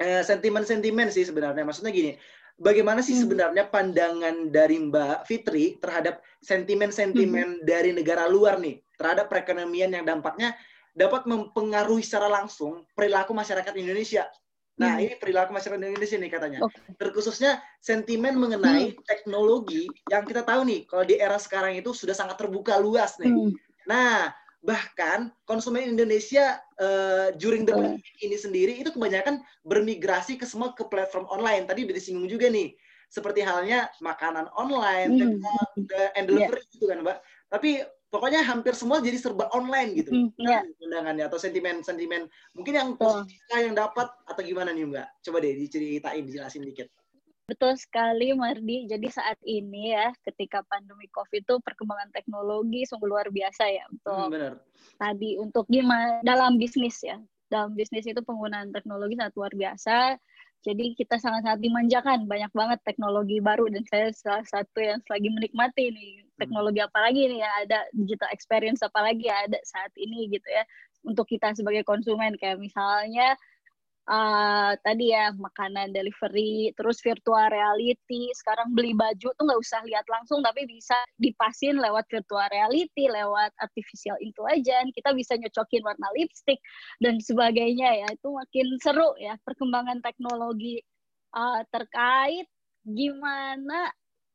Eh, 0.00 0.22
sentimen-sentimen 0.24 1.12
sih 1.12 1.28
sebenarnya. 1.28 1.68
Maksudnya 1.68 1.92
gini, 1.92 2.16
bagaimana 2.56 3.04
sih 3.04 3.12
mm-hmm. 3.12 3.24
sebenarnya 3.28 3.64
pandangan 3.68 4.48
dari 4.48 4.76
Mbak 4.80 5.28
Fitri 5.28 5.76
terhadap 5.82 6.24
sentimen-sentimen 6.40 7.60
mm-hmm. 7.60 7.66
dari 7.68 7.90
negara 7.92 8.24
luar 8.30 8.56
nih 8.56 8.80
terhadap 8.96 9.26
perekonomian 9.28 9.90
yang 9.92 10.06
dampaknya 10.06 10.54
dapat 10.94 11.26
mempengaruhi 11.26 12.04
secara 12.06 12.30
langsung 12.30 12.86
perilaku 12.94 13.34
masyarakat 13.34 13.74
Indonesia 13.74 14.28
Nah, 14.80 14.96
hmm. 14.96 15.04
ini 15.04 15.14
perilaku 15.20 15.52
masyarakat 15.52 15.84
Indonesia 15.84 16.16
nih 16.16 16.32
katanya. 16.32 16.58
Okay. 16.64 16.96
Terkhususnya 16.96 17.60
sentimen 17.76 18.40
mengenai 18.40 18.96
hmm. 18.96 19.04
teknologi 19.04 19.84
yang 20.08 20.24
kita 20.24 20.40
tahu 20.48 20.64
nih, 20.64 20.88
kalau 20.88 21.04
di 21.04 21.20
era 21.20 21.36
sekarang 21.36 21.76
itu 21.76 21.92
sudah 21.92 22.16
sangat 22.16 22.40
terbuka 22.40 22.80
luas 22.80 23.20
nih. 23.20 23.28
Hmm. 23.28 23.52
Nah, 23.84 24.32
bahkan 24.62 25.34
konsumen 25.42 25.82
Indonesia 25.82 26.62
uh, 26.78 27.34
during 27.34 27.66
the 27.66 27.74
pandemic 27.74 28.14
ini 28.22 28.38
sendiri 28.38 28.72
itu 28.78 28.94
kebanyakan 28.94 29.42
bermigrasi 29.66 30.38
ke 30.38 30.46
semua 30.46 30.70
ke 30.72 30.86
platform 30.86 31.26
online. 31.28 31.66
Tadi 31.66 31.82
udah 31.82 31.94
disinggung 31.98 32.30
juga 32.30 32.46
nih, 32.46 32.72
seperti 33.10 33.42
halnya 33.42 33.90
makanan 33.98 34.46
online, 34.54 35.38
hmm. 35.38 35.42
and 36.14 36.24
delivery 36.30 36.62
yeah. 36.62 36.72
gitu 36.78 36.84
kan, 36.86 36.98
Mbak. 37.02 37.18
Tapi 37.50 37.70
pokoknya 38.12 38.44
hampir 38.44 38.76
semua 38.76 39.00
jadi 39.00 39.16
serba 39.16 39.48
online 39.56 39.96
gitu 39.96 40.12
mm, 40.12 40.36
yeah. 40.36 40.60
undangannya 40.84 41.32
atau 41.32 41.40
sentimen-sentimen 41.40 42.28
mungkin 42.52 42.76
yang 42.76 42.88
positif 43.00 43.40
oh. 43.48 43.56
yang 43.56 43.72
dapat 43.72 44.04
atau 44.28 44.42
gimana 44.44 44.68
nih 44.68 44.84
mbak 44.84 45.08
coba 45.24 45.40
deh 45.40 45.56
diceritain 45.56 46.20
dijelasin 46.20 46.60
dikit 46.60 46.92
Betul 47.50 47.74
sekali 47.74 48.30
Mardi. 48.38 48.86
Jadi 48.86 49.08
saat 49.10 49.38
ini 49.42 49.90
ya 49.90 50.14
ketika 50.22 50.62
pandemi 50.70 51.10
Covid 51.10 51.42
itu 51.42 51.58
perkembangan 51.58 52.14
teknologi 52.14 52.86
sungguh 52.86 53.10
luar 53.10 53.28
biasa 53.34 53.66
ya 53.66 53.84
untuk 53.90 54.30
hmm, 54.30 54.32
benar. 54.32 54.54
tadi 54.96 55.30
untuk 55.42 55.66
gimana 55.66 56.22
dalam 56.22 56.56
bisnis 56.56 57.02
ya. 57.02 57.18
Dalam 57.50 57.76
bisnis 57.76 58.08
itu 58.08 58.22
penggunaan 58.24 58.72
teknologi 58.72 59.18
sangat 59.18 59.34
luar 59.36 59.52
biasa. 59.52 60.16
Jadi 60.62 60.94
kita 60.94 61.18
sangat-sangat 61.18 61.58
dimanjakan 61.58 62.30
banyak 62.30 62.54
banget 62.54 62.78
teknologi 62.86 63.42
baru 63.42 63.66
dan 63.66 63.82
saya 63.90 64.14
salah 64.14 64.46
satu 64.46 64.78
yang 64.78 65.02
lagi 65.10 65.28
menikmati 65.34 65.90
nih 65.90 66.22
hmm. 66.22 66.38
teknologi 66.38 66.78
apa 66.78 66.98
lagi 67.02 67.26
nih 67.26 67.42
ya 67.42 67.50
ada 67.66 67.78
digital 67.90 68.30
experience 68.30 68.78
apa 68.86 69.02
lagi 69.02 69.26
ya 69.26 69.50
ada 69.50 69.58
saat 69.66 69.90
ini 69.98 70.30
gitu 70.30 70.46
ya 70.46 70.62
untuk 71.02 71.26
kita 71.26 71.50
sebagai 71.58 71.82
konsumen 71.82 72.38
kayak 72.38 72.62
misalnya 72.62 73.34
uh, 74.08 74.72
tadi 74.82 75.12
ya 75.14 75.30
makanan 75.36 75.94
delivery, 75.94 76.74
terus 76.74 76.98
virtual 77.02 77.46
reality. 77.52 78.30
Sekarang 78.34 78.74
beli 78.74 78.96
baju 78.96 79.28
tuh 79.34 79.44
nggak 79.44 79.60
usah 79.60 79.80
lihat 79.86 80.06
langsung, 80.10 80.40
tapi 80.42 80.66
bisa 80.66 80.96
dipasin 81.20 81.78
lewat 81.78 82.06
virtual 82.10 82.46
reality, 82.50 83.06
lewat 83.10 83.52
artificial 83.62 84.16
intelligence. 84.22 84.90
Kita 84.96 85.14
bisa 85.14 85.38
nyocokin 85.38 85.82
warna 85.84 86.08
lipstick 86.16 86.58
dan 87.02 87.22
sebagainya 87.22 88.06
ya. 88.06 88.08
Itu 88.10 88.34
makin 88.34 88.66
seru 88.82 89.14
ya 89.18 89.38
perkembangan 89.46 90.02
teknologi 90.02 90.82
uh, 91.36 91.62
terkait 91.70 92.46
gimana 92.82 93.90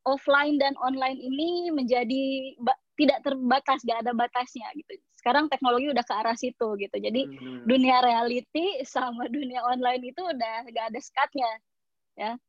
offline 0.07 0.55
dan 0.55 0.71
online 0.79 1.19
ini 1.19 1.67
menjadi 1.75 2.55
tidak 2.97 3.19
terbatas, 3.27 3.83
gak 3.83 4.07
ada 4.07 4.15
batasnya 4.15 4.71
gitu. 4.73 5.06
Sekarang 5.27 5.51
teknologi 5.51 5.91
udah 5.91 6.07
ke 6.07 6.13
arah 6.15 6.39
situ 6.39 6.79
gitu. 6.79 6.95
Jadi 6.95 7.27
hmm. 7.27 7.67
dunia 7.67 7.99
reality 7.99 8.79
sama 8.87 9.27
dunia 9.27 9.59
online 9.67 10.15
itu 10.15 10.23
udah 10.23 10.63
gak 10.71 10.95
ada 10.95 10.99
sekatnya 11.03 11.51
ya 12.15 12.39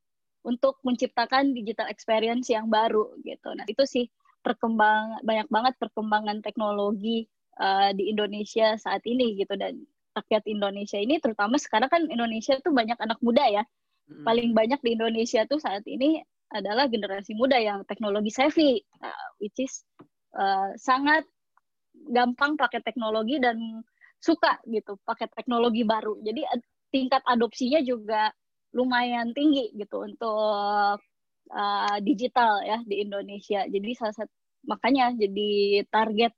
untuk 0.47 0.79
menciptakan 0.87 1.51
digital 1.59 1.91
experience 1.91 2.47
yang 2.47 2.71
baru 2.71 3.19
gitu. 3.27 3.51
Nah 3.59 3.67
itu 3.67 3.83
sih 3.83 4.07
perkembang 4.47 5.19
banyak 5.27 5.51
banget 5.51 5.75
perkembangan 5.83 6.39
teknologi 6.39 7.27
uh, 7.59 7.91
di 7.91 8.15
Indonesia 8.15 8.79
saat 8.79 9.03
ini 9.03 9.35
gitu 9.35 9.59
dan 9.59 9.83
rakyat 10.15 10.47
Indonesia 10.47 11.03
ini 11.03 11.19
terutama 11.19 11.59
sekarang 11.59 11.91
kan 11.91 12.07
Indonesia 12.07 12.55
tuh 12.63 12.71
banyak 12.71 12.95
anak 13.03 13.19
muda 13.19 13.43
ya. 13.51 13.67
Hmm. 14.07 14.23
Paling 14.23 14.55
banyak 14.55 14.79
di 14.87 14.95
Indonesia 14.95 15.43
tuh 15.51 15.59
saat 15.59 15.83
ini 15.91 16.23
adalah 16.55 16.87
generasi 16.87 17.35
muda 17.35 17.59
yang 17.59 17.83
teknologi 17.85 18.31
savvy, 18.31 18.81
uh, 19.03 19.27
which 19.43 19.59
is 19.61 19.85
uh, 20.39 20.73
sangat 20.81 21.27
gampang 22.09 22.57
pakai 22.57 22.81
teknologi 22.83 23.39
dan 23.39 23.57
suka 24.19 24.59
gitu 24.67 24.99
pakai 25.07 25.31
teknologi 25.31 25.87
baru. 25.87 26.19
Jadi 26.25 26.43
tingkat 26.91 27.23
adopsinya 27.29 27.81
juga 27.85 28.33
lumayan 28.75 29.33
tinggi 29.33 29.73
gitu 29.77 30.05
untuk 30.05 31.01
uh, 31.53 31.97
digital 32.03 32.61
ya 32.65 32.79
di 32.85 33.05
Indonesia. 33.05 33.65
Jadi 33.65 33.91
salah 33.97 34.15
satu 34.17 34.33
makanya 34.67 35.15
jadi 35.15 35.85
target 35.89 36.35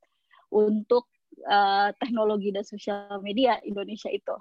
untuk 0.53 1.09
uh, 1.49 1.91
teknologi 1.99 2.53
dan 2.53 2.63
sosial 2.67 3.19
media 3.25 3.59
Indonesia 3.65 4.13
itu 4.13 4.37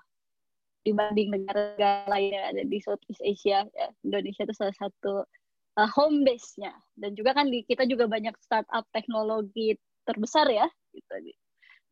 dibanding 0.83 1.35
negara-negara 1.35 2.07
lain 2.07 2.31
yang 2.33 2.45
ada 2.55 2.63
di 2.63 2.77
Southeast 2.79 3.21
Asia 3.21 3.67
ya, 3.67 3.87
Indonesia 4.03 4.47
itu 4.47 4.55
salah 4.55 4.75
satu 4.79 5.27
uh, 5.75 5.89
home 5.91 6.23
base-nya 6.23 6.71
dan 6.95 7.13
juga 7.13 7.35
kan 7.35 7.51
di 7.51 7.63
kita 7.67 7.83
juga 7.85 8.07
banyak 8.07 8.33
startup 8.39 8.87
teknologi 8.95 9.75
terbesar 10.09 10.49
ya 10.49 10.65
gitu 10.89 11.13
di, 11.21 11.33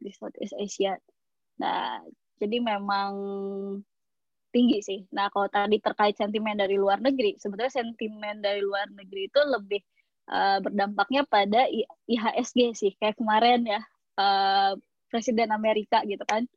di 0.02 0.10
Southeast 0.10 0.58
Asia. 0.58 0.98
Nah, 1.62 2.02
jadi 2.42 2.58
memang 2.58 3.14
tinggi 4.50 4.82
sih. 4.82 5.00
Nah, 5.14 5.30
kalau 5.30 5.46
tadi 5.54 5.78
terkait 5.78 6.18
sentimen 6.18 6.58
dari 6.58 6.82
luar 6.82 6.98
negeri, 6.98 7.38
sebetulnya 7.38 7.70
sentimen 7.70 8.42
dari 8.42 8.66
luar 8.66 8.90
negeri 8.90 9.30
itu 9.30 9.42
lebih 9.46 9.82
uh, 10.34 10.58
berdampaknya 10.66 11.30
pada 11.30 11.70
IHSG 12.10 12.74
sih. 12.74 12.92
Kayak 12.98 13.22
kemarin 13.22 13.66
ya, 13.70 13.82
uh, 14.18 14.74
Presiden 15.14 15.54
Amerika 15.54 16.02
gitu 16.10 16.26
kan, 16.26 16.50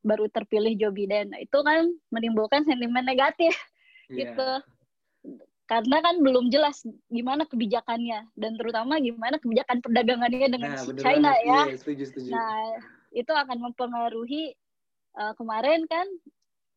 baru 0.00 0.32
terpilih 0.32 0.74
Joe 0.80 0.94
Biden. 0.94 1.36
Nah, 1.36 1.40
itu 1.44 1.58
kan 1.60 1.92
menimbulkan 2.08 2.64
sentimen 2.64 3.04
negatif 3.04 3.52
yeah. 4.08 4.16
gitu 4.26 4.48
karena 5.70 6.02
kan 6.02 6.20
belum 6.20 6.50
jelas 6.50 6.82
gimana 7.08 7.46
kebijakannya 7.46 8.28
dan 8.34 8.52
terutama 8.58 8.98
gimana 8.98 9.38
kebijakan 9.38 9.78
perdagangannya 9.80 10.48
dengan 10.50 10.74
nah, 10.74 10.84
China 10.98 11.32
ya. 11.40 11.60
Iya, 11.70 11.78
setuju, 11.78 12.04
setuju. 12.10 12.30
Nah, 12.34 12.82
itu 13.14 13.32
akan 13.32 13.58
mempengaruhi 13.70 14.52
uh, 15.16 15.32
kemarin 15.38 15.86
kan 15.86 16.04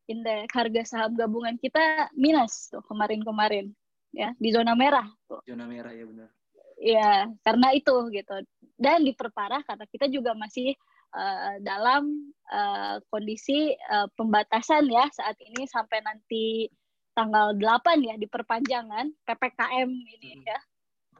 indeks 0.06 0.54
harga 0.54 0.82
saham 0.86 1.18
gabungan 1.18 1.58
kita 1.58 2.08
minus 2.14 2.70
tuh 2.70 2.82
kemarin-kemarin 2.86 3.74
ya 4.14 4.30
di 4.38 4.48
zona 4.54 4.78
merah 4.78 5.06
tuh. 5.26 5.42
Zona 5.44 5.66
merah 5.66 5.90
ya 5.90 6.06
benar. 6.06 6.30
Iya, 6.76 7.32
karena 7.40 7.72
itu 7.72 7.94
gitu. 8.12 8.36
Dan 8.76 9.02
diperparah 9.02 9.64
karena 9.64 9.84
kita 9.88 10.06
juga 10.12 10.36
masih 10.36 10.76
uh, 11.16 11.56
dalam 11.64 12.32
uh, 12.52 13.00
kondisi 13.08 13.72
uh, 13.88 14.06
pembatasan 14.14 14.84
ya 14.86 15.08
saat 15.10 15.40
ini 15.40 15.64
sampai 15.64 16.04
nanti 16.04 16.68
tanggal 17.16 17.56
8 17.56 18.04
ya 18.04 18.14
diperpanjangan 18.20 19.08
PPKM 19.24 19.88
ini 19.88 20.44
ya. 20.44 20.60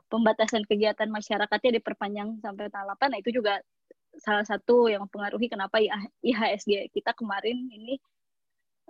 Pembatasan 0.06 0.62
kegiatan 0.68 1.08
masyarakatnya 1.10 1.82
diperpanjang 1.82 2.38
sampai 2.44 2.68
tanggal 2.68 2.94
8. 2.94 3.10
Nah, 3.10 3.18
itu 3.18 3.34
juga 3.34 3.58
salah 4.20 4.44
satu 4.44 4.86
yang 4.92 5.08
mempengaruhi 5.08 5.48
kenapa 5.48 5.80
IHSG 6.24 6.92
kita 6.92 7.12
kemarin 7.16 7.68
ini 7.68 8.00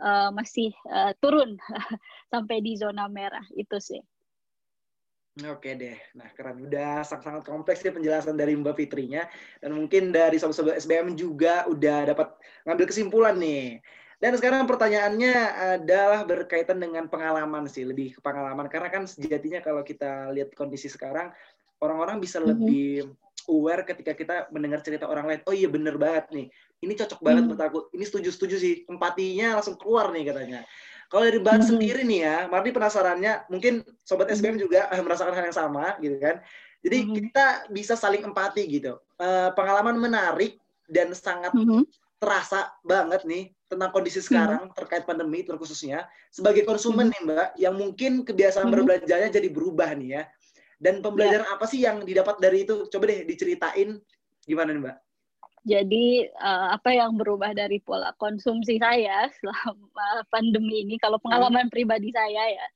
uh, 0.03 0.31
masih 0.35 0.75
uh, 0.91 1.15
turun 1.19 1.57
sampai 2.33 2.63
di 2.63 2.79
zona 2.79 3.07
merah 3.11 3.45
itu 3.55 3.79
sih. 3.81 4.03
Oke 5.37 5.77
deh, 5.77 6.01
nah 6.17 6.33
keren 6.33 6.65
udah 6.65 7.05
sangat-sangat 7.05 7.45
kompleks 7.45 7.85
ya 7.85 7.93
penjelasan 7.93 8.41
dari 8.41 8.57
Mbak 8.57 8.73
Fitrinya 8.73 9.29
dan 9.61 9.77
mungkin 9.77 10.09
dari 10.09 10.41
sobat-sobat 10.41 10.81
SBM 10.81 11.13
juga 11.13 11.69
udah 11.69 12.09
dapat 12.09 12.33
ngambil 12.65 12.87
kesimpulan 12.89 13.37
nih. 13.37 13.77
Dan 14.17 14.33
sekarang 14.33 14.65
pertanyaannya 14.65 15.35
adalah 15.77 16.25
berkaitan 16.25 16.81
dengan 16.81 17.05
pengalaman 17.05 17.69
sih, 17.69 17.85
lebih 17.85 18.17
ke 18.17 18.21
pengalaman. 18.25 18.65
Karena 18.73 18.89
kan 18.89 19.05
sejatinya 19.05 19.61
kalau 19.61 19.85
kita 19.85 20.33
lihat 20.33 20.57
kondisi 20.57 20.89
sekarang, 20.89 21.29
orang-orang 21.85 22.17
bisa 22.17 22.41
mm-hmm. 22.41 22.51
lebih 22.57 23.13
aware 23.53 23.85
ketika 23.85 24.17
kita 24.17 24.37
mendengar 24.49 24.81
cerita 24.81 25.05
orang 25.05 25.29
lain. 25.29 25.41
Oh 25.45 25.53
iya 25.53 25.69
bener 25.69 26.01
banget 26.01 26.33
nih, 26.33 26.47
ini 26.81 26.93
cocok 26.97 27.21
banget 27.21 27.45
mm-hmm. 27.45 27.61
buat 27.61 27.69
aku. 27.69 27.79
Ini 27.93 28.05
setuju-setuju 28.09 28.57
sih, 28.57 28.75
empatinya 28.89 29.61
langsung 29.61 29.77
keluar 29.77 30.09
nih 30.11 30.33
katanya. 30.33 30.61
Kalau 31.07 31.23
dari 31.29 31.39
Mbak 31.39 31.53
mm-hmm. 31.53 31.69
sendiri 31.69 32.03
nih 32.03 32.21
ya, 32.25 32.37
Mardi 32.51 32.71
penasarannya, 32.73 33.47
mungkin 33.53 33.85
Sobat 34.03 34.33
SBM 34.33 34.59
juga 34.59 34.91
merasakan 34.97 35.37
hal 35.37 35.45
yang 35.53 35.57
sama 35.57 35.95
gitu 36.01 36.17
kan. 36.19 36.41
Jadi 36.81 36.97
mm-hmm. 37.05 37.15
kita 37.21 37.47
bisa 37.69 37.95
saling 37.95 38.25
empati 38.25 38.65
gitu. 38.65 38.97
Uh, 39.21 39.53
pengalaman 39.53 40.01
menarik 40.01 40.57
dan 40.89 41.13
sangat 41.13 41.53
mm-hmm. 41.53 41.85
Terasa 42.17 42.73
banget 42.81 43.23
nih 43.29 43.53
tentang 43.67 43.91
kondisi 43.93 44.23
hmm. 44.23 44.27
sekarang 44.27 44.63
hmm. 44.71 44.75
terkait 44.79 45.05
pandemi 45.05 45.43
terkhususnya 45.43 46.07
sebagai 46.33 46.65
konsumen 46.65 47.11
hmm. 47.11 47.13
nih 47.13 47.21
Mbak 47.27 47.49
yang 47.61 47.75
mungkin 47.75 48.13
kebiasaan 48.23 48.71
hmm. 48.71 48.75
berbelanjanya 48.75 49.29
jadi 49.29 49.49
berubah 49.51 49.91
nih 49.99 50.11
ya. 50.21 50.25
Dan 50.77 51.01
pembelajaran 51.01 51.49
ya. 51.49 51.55
apa 51.57 51.65
sih 51.65 51.81
yang 51.89 52.05
didapat 52.05 52.37
dari 52.37 52.69
itu? 52.69 52.85
Coba 52.93 53.09
deh 53.09 53.25
diceritain 53.25 53.97
gimana 54.45 54.77
nih 54.77 54.83
Mbak? 54.85 54.97
Jadi 55.67 56.07
uh, 56.31 56.79
apa 56.79 56.95
yang 56.95 57.19
berubah 57.19 57.51
dari 57.57 57.83
pola 57.83 58.15
konsumsi 58.21 58.79
saya 58.79 59.27
selama 59.41 60.25
pandemi 60.31 60.85
ini 60.87 61.01
kalau 61.01 61.19
pengalaman 61.19 61.67
hmm. 61.67 61.75
pribadi 61.75 62.13
saya 62.15 62.55
ya 62.55 62.67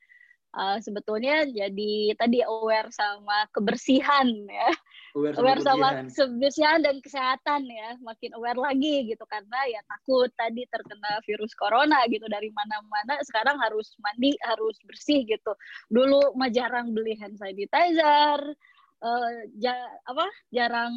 uh, 0.54 0.76
sebetulnya 0.82 1.46
jadi 1.46 2.14
tadi 2.18 2.42
aware 2.42 2.90
sama 2.90 3.46
kebersihan 3.54 4.26
ya 4.48 4.70
aware 5.16 5.34
sama, 5.34 5.46
aware 5.46 5.62
sama 5.62 5.88
kebersihan 6.10 6.78
dan 6.82 6.96
kesehatan 7.02 7.66
ya 7.66 7.98
makin 8.02 8.30
aware 8.38 8.58
lagi 8.58 9.10
gitu. 9.10 9.24
Karena 9.26 9.58
ya 9.66 9.80
takut 9.86 10.30
tadi 10.38 10.62
terkena 10.70 11.18
virus 11.26 11.52
corona 11.58 12.04
gitu 12.06 12.26
dari 12.30 12.48
mana-mana 12.54 13.18
sekarang 13.26 13.58
harus 13.58 13.94
mandi 13.98 14.36
harus 14.46 14.76
bersih 14.86 15.26
gitu. 15.26 15.52
Dulu 15.90 16.34
mah 16.38 16.50
jarang 16.52 16.94
beli 16.94 17.18
hand 17.18 17.36
sanitizer 17.38 18.40
uh, 19.00 19.32
ja, 19.58 19.74
apa 20.06 20.26
jarang 20.52 20.94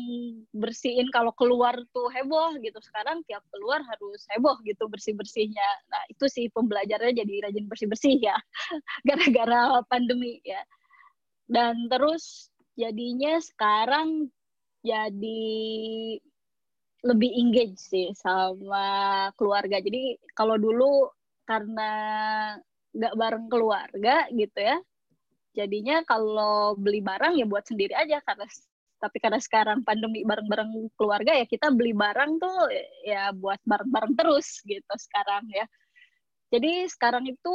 bersihin 0.54 1.08
kalau 1.10 1.32
keluar 1.36 1.76
tuh 1.96 2.08
heboh 2.12 2.56
gitu. 2.62 2.78
Sekarang 2.84 3.24
tiap 3.26 3.44
keluar 3.50 3.82
harus 3.84 4.22
heboh 4.32 4.60
gitu 4.68 4.88
bersih 4.92 5.16
bersihnya 5.18 5.68
nah 5.90 6.04
itu 6.12 6.26
sih 6.30 6.48
pembelajarannya 6.54 7.16
jadi 7.18 7.50
rajin 7.50 7.66
bersih 7.68 7.88
bersih 7.90 8.16
ya 8.20 8.36
gara-gara 9.08 9.82
pandemi 9.88 10.40
ya. 10.46 10.62
Dan 11.44 11.92
terus 11.92 12.53
jadinya 12.74 13.38
sekarang 13.40 14.30
jadi 14.84 15.44
lebih 17.04 17.32
engage 17.36 17.80
sih 17.80 18.12
sama 18.16 19.30
keluarga. 19.36 19.80
Jadi 19.80 20.18
kalau 20.36 20.56
dulu 20.56 21.12
karena 21.44 21.92
nggak 22.94 23.16
bareng 23.20 23.48
keluarga 23.52 24.28
gitu 24.32 24.60
ya 24.62 24.78
jadinya 25.54 26.02
kalau 26.08 26.74
beli 26.80 27.00
barang 27.04 27.38
ya 27.38 27.46
buat 27.46 27.64
sendiri 27.68 27.94
aja. 27.94 28.20
Karena 28.26 28.46
tapi 29.04 29.18
karena 29.20 29.40
sekarang 29.40 29.84
pandemi 29.84 30.24
bareng-bareng 30.24 30.96
keluarga 30.96 31.36
ya 31.36 31.44
kita 31.44 31.76
beli 31.76 31.92
barang 31.92 32.40
tuh 32.40 32.72
ya 33.04 33.36
buat 33.36 33.60
bareng-bareng 33.68 34.16
terus 34.16 34.64
gitu 34.64 34.94
sekarang 34.96 35.46
ya. 35.52 35.68
Jadi 36.54 36.88
sekarang 36.88 37.26
itu 37.28 37.54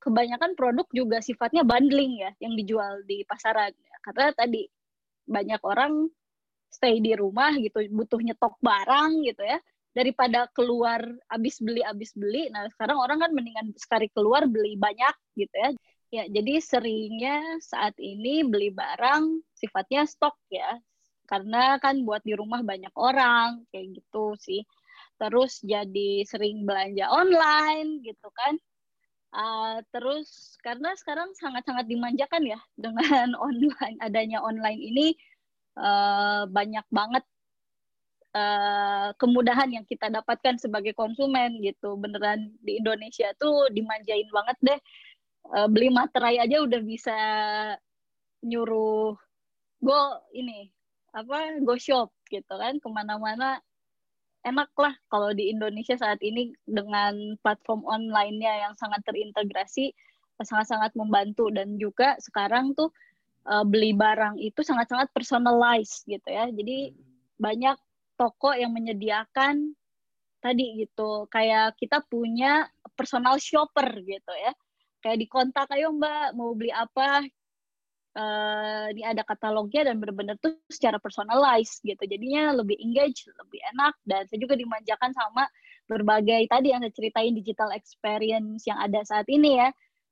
kebanyakan 0.00 0.56
produk 0.56 0.88
juga 0.90 1.20
sifatnya 1.20 1.62
bundling 1.62 2.24
ya 2.24 2.30
yang 2.40 2.56
dijual 2.56 3.04
di 3.04 3.22
pasaran 3.28 3.72
karena 4.00 4.32
tadi 4.32 4.64
banyak 5.28 5.60
orang 5.62 6.08
stay 6.70 7.02
di 7.02 7.12
rumah 7.14 7.52
gitu 7.58 7.82
butuh 7.92 8.18
nyetok 8.22 8.56
barang 8.62 9.20
gitu 9.26 9.42
ya 9.44 9.58
daripada 9.90 10.46
keluar 10.54 11.02
abis 11.30 11.58
beli 11.58 11.82
abis 11.82 12.14
beli. 12.14 12.46
Nah 12.54 12.66
sekarang 12.70 12.98
orang 12.98 13.18
kan 13.26 13.30
mendingan 13.34 13.74
sekali 13.74 14.06
keluar 14.14 14.46
beli 14.46 14.78
banyak 14.78 15.14
gitu 15.34 15.54
ya. 15.54 15.70
Ya 16.10 16.24
jadi 16.26 16.58
seringnya 16.58 17.62
saat 17.62 17.94
ini 17.98 18.42
beli 18.46 18.70
barang 18.70 19.42
sifatnya 19.54 20.06
stok 20.06 20.34
ya. 20.50 20.78
Karena 21.26 21.78
kan 21.78 22.02
buat 22.02 22.22
di 22.26 22.34
rumah 22.34 22.62
banyak 22.62 22.90
orang 22.98 23.66
kayak 23.70 23.98
gitu 23.98 24.34
sih. 24.38 24.62
Terus 25.18 25.62
jadi 25.62 26.26
sering 26.26 26.66
belanja 26.66 27.06
online 27.10 28.02
gitu 28.02 28.30
kan 28.34 28.58
uh, 29.34 29.78
terus 29.94 30.58
karena 30.62 30.94
sekarang 30.98 31.34
sangat-sangat 31.38 31.86
dimanjakan 31.86 32.42
ya 32.46 32.60
dengan 32.78 33.34
online 33.46 33.96
adanya 34.02 34.42
online 34.42 34.80
ini 34.80 35.06
uh, 35.78 36.46
banyak 36.50 36.86
banget 36.90 37.24
uh, 38.34 39.10
kemudahan 39.18 39.70
yang 39.70 39.86
kita 39.86 40.10
dapatkan 40.10 40.58
sebagai 40.58 40.94
konsumen 40.94 41.58
gitu. 41.62 41.98
Beneran 41.98 42.54
di 42.62 42.78
Indonesia 42.78 43.30
tuh 43.38 43.70
dimanjain 43.74 44.28
banget 44.30 44.58
deh. 44.62 44.80
Uh, 45.50 45.66
beli 45.66 45.88
materai 45.88 46.36
aja 46.36 46.60
udah 46.60 46.80
bisa 46.84 47.16
nyuruh 48.44 49.16
go 49.80 50.00
ini 50.36 50.68
apa 51.16 51.58
go 51.64 51.74
shop 51.80 52.12
gitu 52.28 52.54
kan 52.54 52.76
ke 52.78 52.88
mana-mana 52.92 53.58
enak 54.44 54.72
lah 54.80 54.94
kalau 55.12 55.30
di 55.36 55.52
Indonesia 55.52 55.96
saat 55.96 56.20
ini 56.24 56.56
dengan 56.64 57.36
platform 57.44 57.84
online-nya 57.84 58.68
yang 58.68 58.74
sangat 58.76 59.04
terintegrasi 59.04 59.92
sangat-sangat 60.40 60.96
membantu. 60.96 61.52
Dan 61.52 61.76
juga 61.76 62.16
sekarang 62.20 62.72
tuh 62.72 62.92
uh, 63.48 63.64
beli 63.64 63.92
barang 63.92 64.40
itu 64.40 64.60
sangat-sangat 64.64 65.12
personalized 65.12 66.04
gitu 66.08 66.28
ya. 66.28 66.48
Jadi 66.48 66.96
banyak 67.40 67.76
toko 68.16 68.52
yang 68.56 68.72
menyediakan 68.72 69.72
tadi 70.40 70.84
gitu. 70.84 71.28
Kayak 71.28 71.76
kita 71.76 72.00
punya 72.08 72.68
personal 72.96 73.36
shopper 73.40 73.88
gitu 74.04 74.32
ya. 74.32 74.52
Kayak 75.00 75.18
di 75.24 75.26
kontak 75.28 75.68
ayo 75.72 75.92
mbak 75.96 76.36
mau 76.36 76.52
beli 76.52 76.68
apa 76.72 77.24
uh, 78.16 78.86
ini 78.90 79.06
ada 79.06 79.22
katalognya 79.22 79.90
dan 79.90 80.02
benar-benar 80.02 80.36
tuh 80.42 80.56
secara 80.70 80.98
personalized 80.98 81.82
gitu. 81.86 82.00
Jadinya 82.06 82.56
lebih 82.56 82.78
engage 82.82 83.26
lebih 83.26 83.60
enak 83.76 83.94
dan 84.06 84.26
saya 84.26 84.38
juga 84.42 84.58
dimanjakan 84.58 85.10
sama 85.14 85.46
berbagai 85.86 86.46
tadi 86.50 86.70
yang 86.70 86.82
saya 86.86 86.94
ceritain 86.94 87.34
digital 87.34 87.70
experience 87.74 88.66
yang 88.66 88.78
ada 88.78 89.02
saat 89.06 89.26
ini 89.30 89.58
ya. 89.60 89.70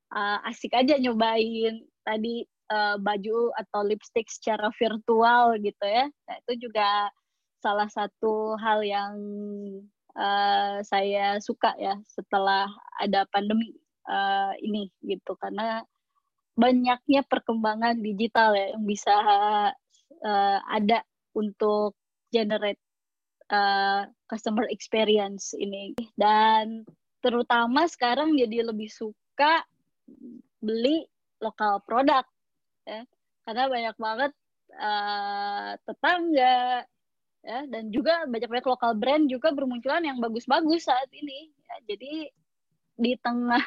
Uh, 0.08 0.40
asik 0.48 0.72
aja 0.72 0.96
nyobain 0.96 1.84
tadi 2.00 2.48
uh, 2.72 2.96
baju 2.96 3.52
atau 3.60 3.80
lipstick 3.84 4.28
secara 4.32 4.72
virtual 4.76 5.56
gitu 5.60 5.84
ya. 5.84 6.08
Nah 6.08 6.34
itu 6.46 6.68
juga 6.68 7.12
salah 7.58 7.90
satu 7.90 8.54
hal 8.56 8.86
yang 8.86 9.12
uh, 10.16 10.80
saya 10.86 11.36
suka 11.42 11.74
ya 11.76 11.98
setelah 12.08 12.70
ada 13.02 13.28
pandemi 13.28 13.76
uh, 14.08 14.56
ini 14.64 14.88
gitu. 15.04 15.36
Karena 15.36 15.84
banyaknya 16.58 17.22
perkembangan 17.22 18.02
digital 18.02 18.58
ya 18.58 18.74
yang 18.74 18.82
bisa 18.82 19.14
uh, 20.26 20.58
ada 20.66 21.06
untuk 21.38 21.94
generate 22.34 22.82
uh, 23.54 24.10
customer 24.26 24.66
experience 24.74 25.54
ini. 25.54 25.94
Dan 26.18 26.82
terutama 27.22 27.86
sekarang 27.86 28.34
jadi 28.34 28.66
lebih 28.66 28.90
suka 28.90 29.62
beli 30.58 31.06
lokal 31.38 31.78
produk 31.86 32.26
ya. 32.82 33.06
Karena 33.46 33.64
banyak 33.70 33.96
banget 33.96 34.32
uh, 34.74 35.78
tetangga 35.87 36.83
ya. 37.46 37.59
Dan 37.70 37.94
juga 37.94 38.26
banyak-banyak 38.26 38.66
lokal 38.66 38.98
brand 38.98 39.30
juga 39.30 39.54
bermunculan 39.54 40.02
yang 40.02 40.18
bagus-bagus 40.18 40.90
saat 40.90 41.09
ini. 41.14 41.54
Ya, 41.54 41.94
jadi 41.94 42.35
di 42.98 43.14
tengah 43.22 43.62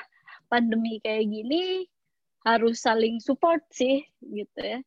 pandemi 0.51 0.99
kayak 0.99 1.31
gini 1.31 1.87
harus 2.41 2.81
saling 2.81 3.21
support 3.21 3.61
sih 3.69 4.01
gitu 4.21 4.59
ya 4.59 4.79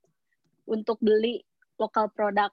untuk 0.67 0.99
beli 0.99 1.45
lokal 1.79 2.11
produk 2.11 2.51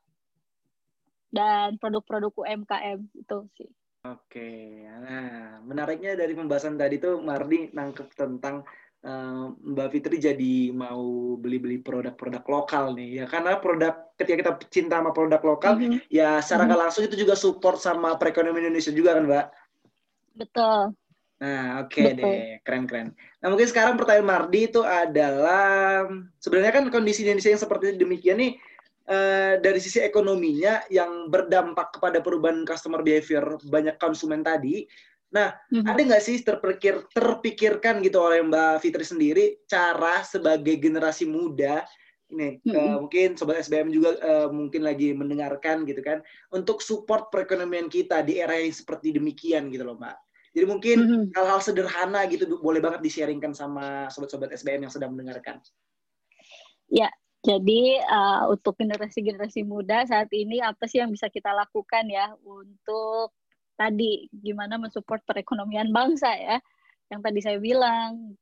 dan 1.31 1.79
produk-produk 1.79 2.33
UMKM 2.35 2.99
itu 3.15 3.37
sih. 3.55 3.71
Oke, 4.01 4.81
nah 4.81 5.61
menariknya 5.61 6.17
dari 6.17 6.33
pembahasan 6.33 6.75
tadi 6.75 6.97
tuh 6.97 7.21
Mardi 7.21 7.69
nangkep 7.69 8.09
tentang 8.17 8.65
uh, 9.05 9.53
Mbak 9.61 9.89
Fitri 9.93 10.17
jadi 10.17 10.73
mau 10.73 11.37
beli-beli 11.37 11.85
produk-produk 11.85 12.41
lokal 12.49 12.97
nih 12.97 13.21
ya 13.21 13.25
karena 13.29 13.61
produk 13.61 13.93
ketika 14.17 14.37
kita 14.41 14.51
cinta 14.73 14.97
sama 14.97 15.13
produk 15.13 15.41
lokal 15.45 15.77
mm 15.77 15.81
-hmm. 15.85 15.99
ya 16.09 16.41
secara 16.41 16.65
mm 16.65 16.69
-hmm. 16.73 16.81
langsung 16.81 17.03
itu 17.05 17.15
juga 17.15 17.37
support 17.37 17.77
sama 17.77 18.17
perekonomian 18.17 18.73
Indonesia 18.73 18.93
juga 18.93 19.13
kan 19.13 19.23
Mbak? 19.29 19.45
Betul. 20.41 20.81
Nah, 21.41 21.81
oke 21.81 21.97
okay 21.97 22.13
deh, 22.13 22.61
keren-keren. 22.61 23.17
Nah, 23.41 23.47
mungkin 23.49 23.65
sekarang 23.65 23.97
pertanyaan 23.97 24.29
Mardi 24.29 24.69
itu 24.69 24.85
adalah 24.85 26.05
sebenarnya 26.37 26.69
kan 26.69 26.85
kondisi 26.93 27.25
Indonesia 27.25 27.49
yang 27.49 27.63
seperti 27.65 27.97
demikian 27.97 28.37
nih 28.37 28.53
uh, 29.09 29.57
dari 29.57 29.81
sisi 29.81 29.97
ekonominya 30.05 30.85
yang 30.93 31.33
berdampak 31.33 31.97
kepada 31.97 32.21
perubahan 32.21 32.61
customer 32.61 33.01
behavior 33.01 33.57
banyak 33.65 33.97
konsumen 33.97 34.45
tadi. 34.45 34.85
Nah, 35.33 35.49
mm-hmm. 35.73 35.89
ada 35.89 36.01
nggak 36.13 36.21
sih 36.21 36.37
terpikir 36.45 37.09
terpikirkan 37.09 38.05
gitu 38.05 38.21
oleh 38.21 38.45
Mbak 38.45 38.85
Fitri 38.85 39.01
sendiri 39.01 39.45
cara 39.65 40.21
sebagai 40.21 40.77
generasi 40.77 41.25
muda 41.25 41.81
ini 42.31 42.61
mm-hmm. 42.63 42.77
uh, 42.77 42.89
mungkin 43.01 43.29
sobat 43.35 43.59
SBM 43.65 43.91
juga 43.91 44.15
uh, 44.23 44.47
mungkin 44.53 44.87
lagi 44.87 45.11
mendengarkan 45.11 45.83
gitu 45.83 45.99
kan 45.99 46.23
untuk 46.53 46.79
support 46.79 47.27
perekonomian 47.33 47.91
kita 47.91 48.23
di 48.23 48.39
era 48.39 48.55
yang 48.55 48.71
seperti 48.71 49.11
demikian 49.11 49.73
gitu 49.73 49.83
loh 49.83 49.97
Mbak. 49.97 50.30
Jadi 50.51 50.65
mungkin 50.67 50.97
mm-hmm. 50.99 51.23
hal-hal 51.31 51.59
sederhana 51.63 52.27
gitu 52.27 52.59
boleh 52.59 52.83
banget 52.83 52.99
di-sharingkan 52.99 53.55
sama 53.55 54.11
sobat-sobat 54.11 54.51
SBM 54.51 54.87
yang 54.87 54.93
sedang 54.93 55.15
mendengarkan. 55.15 55.63
Ya, 56.91 57.07
jadi 57.39 58.03
uh, 58.03 58.51
untuk 58.51 58.75
generasi-generasi 58.75 59.63
muda 59.63 60.03
saat 60.03 60.27
ini 60.35 60.59
apa 60.59 60.91
sih 60.91 60.99
yang 60.99 61.07
bisa 61.09 61.31
kita 61.31 61.55
lakukan 61.55 62.03
ya 62.11 62.35
untuk 62.43 63.31
tadi 63.79 64.27
gimana 64.35 64.75
mensupport 64.75 65.23
perekonomian 65.23 65.95
bangsa 65.95 66.35
ya? 66.35 66.59
Yang 67.07 67.21
tadi 67.23 67.39
saya 67.39 67.57
bilang 67.63 68.35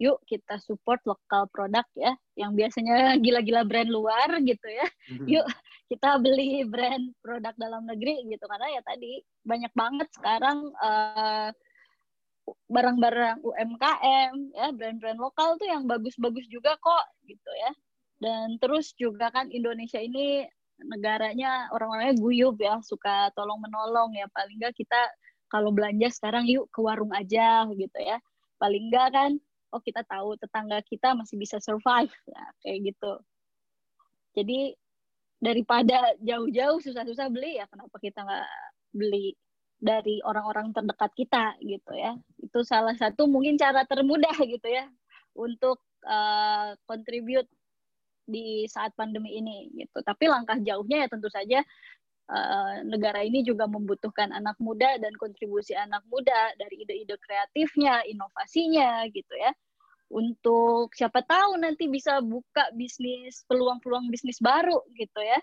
yuk 0.00 0.16
kita 0.24 0.56
support 0.64 1.04
lokal 1.04 1.44
produk 1.52 1.84
ya 1.92 2.16
yang 2.32 2.56
biasanya 2.56 3.20
gila-gila 3.20 3.68
brand 3.68 3.92
luar 3.92 4.40
gitu 4.40 4.64
ya 4.64 4.88
mm-hmm. 4.88 5.28
yuk 5.28 5.46
kita 5.90 6.22
beli 6.22 6.62
brand 6.62 7.10
produk 7.18 7.50
dalam 7.58 7.82
negeri 7.82 8.22
gitu. 8.30 8.46
Karena 8.46 8.78
ya 8.78 8.82
tadi 8.86 9.18
banyak 9.42 9.72
banget 9.74 10.08
sekarang 10.14 10.70
uh, 10.78 11.50
barang-barang 12.70 13.42
UMKM 13.42 14.34
ya 14.54 14.70
brand-brand 14.74 15.18
lokal 15.18 15.58
tuh 15.58 15.66
yang 15.66 15.90
bagus-bagus 15.90 16.46
juga 16.46 16.78
kok 16.78 17.04
gitu 17.26 17.50
ya. 17.58 17.72
Dan 18.22 18.62
terus 18.62 18.94
juga 18.94 19.34
kan 19.34 19.50
Indonesia 19.50 19.98
ini 19.98 20.46
negaranya 20.80 21.68
orang-orangnya 21.74 22.16
guyup 22.22 22.56
ya 22.62 22.78
suka 22.86 23.34
tolong 23.34 23.58
menolong 23.58 24.14
ya. 24.14 24.30
Paling 24.30 24.62
nggak 24.62 24.78
kita 24.78 25.10
kalau 25.50 25.74
belanja 25.74 26.06
sekarang 26.14 26.46
yuk 26.46 26.70
ke 26.70 26.78
warung 26.78 27.10
aja 27.10 27.66
gitu 27.74 27.98
ya. 27.98 28.22
Paling 28.62 28.94
nggak 28.94 29.08
kan 29.10 29.32
oh 29.74 29.82
kita 29.82 30.02
tahu 30.06 30.34
tetangga 30.38 30.82
kita 30.86 31.14
masih 31.14 31.38
bisa 31.38 31.58
survive 31.58 32.10
ya, 32.30 32.44
kayak 32.62 32.94
gitu. 32.94 33.12
Jadi 34.34 34.74
daripada 35.40 36.14
jauh-jauh 36.20 36.78
susah-susah 36.84 37.32
beli 37.32 37.56
ya 37.56 37.66
kenapa 37.66 37.96
kita 37.96 38.20
nggak 38.22 38.48
beli 38.92 39.32
dari 39.80 40.20
orang-orang 40.28 40.76
terdekat 40.76 41.10
kita 41.16 41.56
gitu 41.64 41.92
ya 41.96 42.12
itu 42.36 42.60
salah 42.62 42.92
satu 42.92 43.24
mungkin 43.24 43.56
cara 43.56 43.88
termudah 43.88 44.36
gitu 44.44 44.68
ya 44.68 44.84
untuk 45.32 45.80
uh, 46.04 46.76
di 48.30 48.68
saat 48.68 48.92
pandemi 48.94 49.40
ini 49.40 49.72
gitu 49.74 50.04
tapi 50.04 50.28
langkah 50.28 50.60
jauhnya 50.60 51.02
ya 51.02 51.08
tentu 51.08 51.32
saja 51.32 51.64
uh, 52.30 52.74
negara 52.86 53.20
ini 53.26 53.42
juga 53.42 53.66
membutuhkan 53.66 54.30
anak 54.30 54.56
muda 54.62 54.96
dan 55.02 55.12
kontribusi 55.18 55.74
anak 55.74 56.06
muda 56.06 56.54
dari 56.56 56.86
ide-ide 56.86 57.18
kreatifnya, 57.18 58.06
inovasinya 58.06 59.04
gitu 59.10 59.34
ya. 59.34 59.50
Untuk 60.10 60.90
siapa 60.98 61.22
tahu 61.22 61.54
nanti 61.62 61.86
bisa 61.86 62.18
buka 62.18 62.66
bisnis, 62.74 63.46
peluang-peluang 63.46 64.10
bisnis 64.10 64.42
baru 64.42 64.82
gitu 64.98 65.22
ya. 65.22 65.38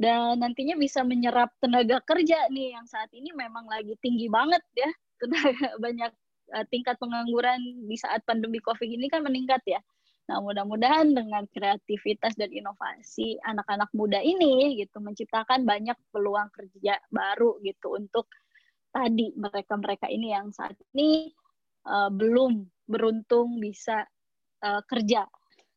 Dan 0.00 0.40
nantinya 0.40 0.76
bisa 0.76 1.00
menyerap 1.04 1.52
tenaga 1.60 2.00
kerja 2.04 2.48
nih 2.52 2.76
yang 2.76 2.84
saat 2.84 3.08
ini 3.16 3.32
memang 3.32 3.64
lagi 3.68 3.96
tinggi 4.04 4.28
banget 4.28 4.60
ya. 4.76 4.90
Tenaga 5.20 5.76
banyak 5.76 6.12
uh, 6.56 6.64
tingkat 6.68 6.96
pengangguran 6.96 7.60
di 7.84 7.96
saat 7.96 8.24
pandemi 8.24 8.60
Covid 8.60 8.88
ini 8.88 9.08
kan 9.08 9.24
meningkat 9.24 9.60
ya. 9.64 9.80
Nah, 10.30 10.38
mudah-mudahan 10.38 11.10
dengan 11.10 11.42
kreativitas 11.50 12.38
dan 12.38 12.54
inovasi 12.54 13.40
anak-anak 13.42 13.90
muda 13.90 14.22
ini 14.22 14.78
gitu 14.78 15.02
menciptakan 15.02 15.66
banyak 15.66 15.98
peluang 16.14 16.46
kerja 16.54 17.02
baru 17.10 17.58
gitu 17.66 17.98
untuk 17.98 18.30
tadi 18.94 19.34
mereka-mereka 19.34 20.06
ini 20.06 20.30
yang 20.30 20.54
saat 20.54 20.78
ini 20.94 21.34
uh, 21.86 22.10
belum 22.12 22.66
beruntung 22.90 23.62
bisa 23.62 24.04
uh, 24.64 24.82
kerja. 24.88 25.24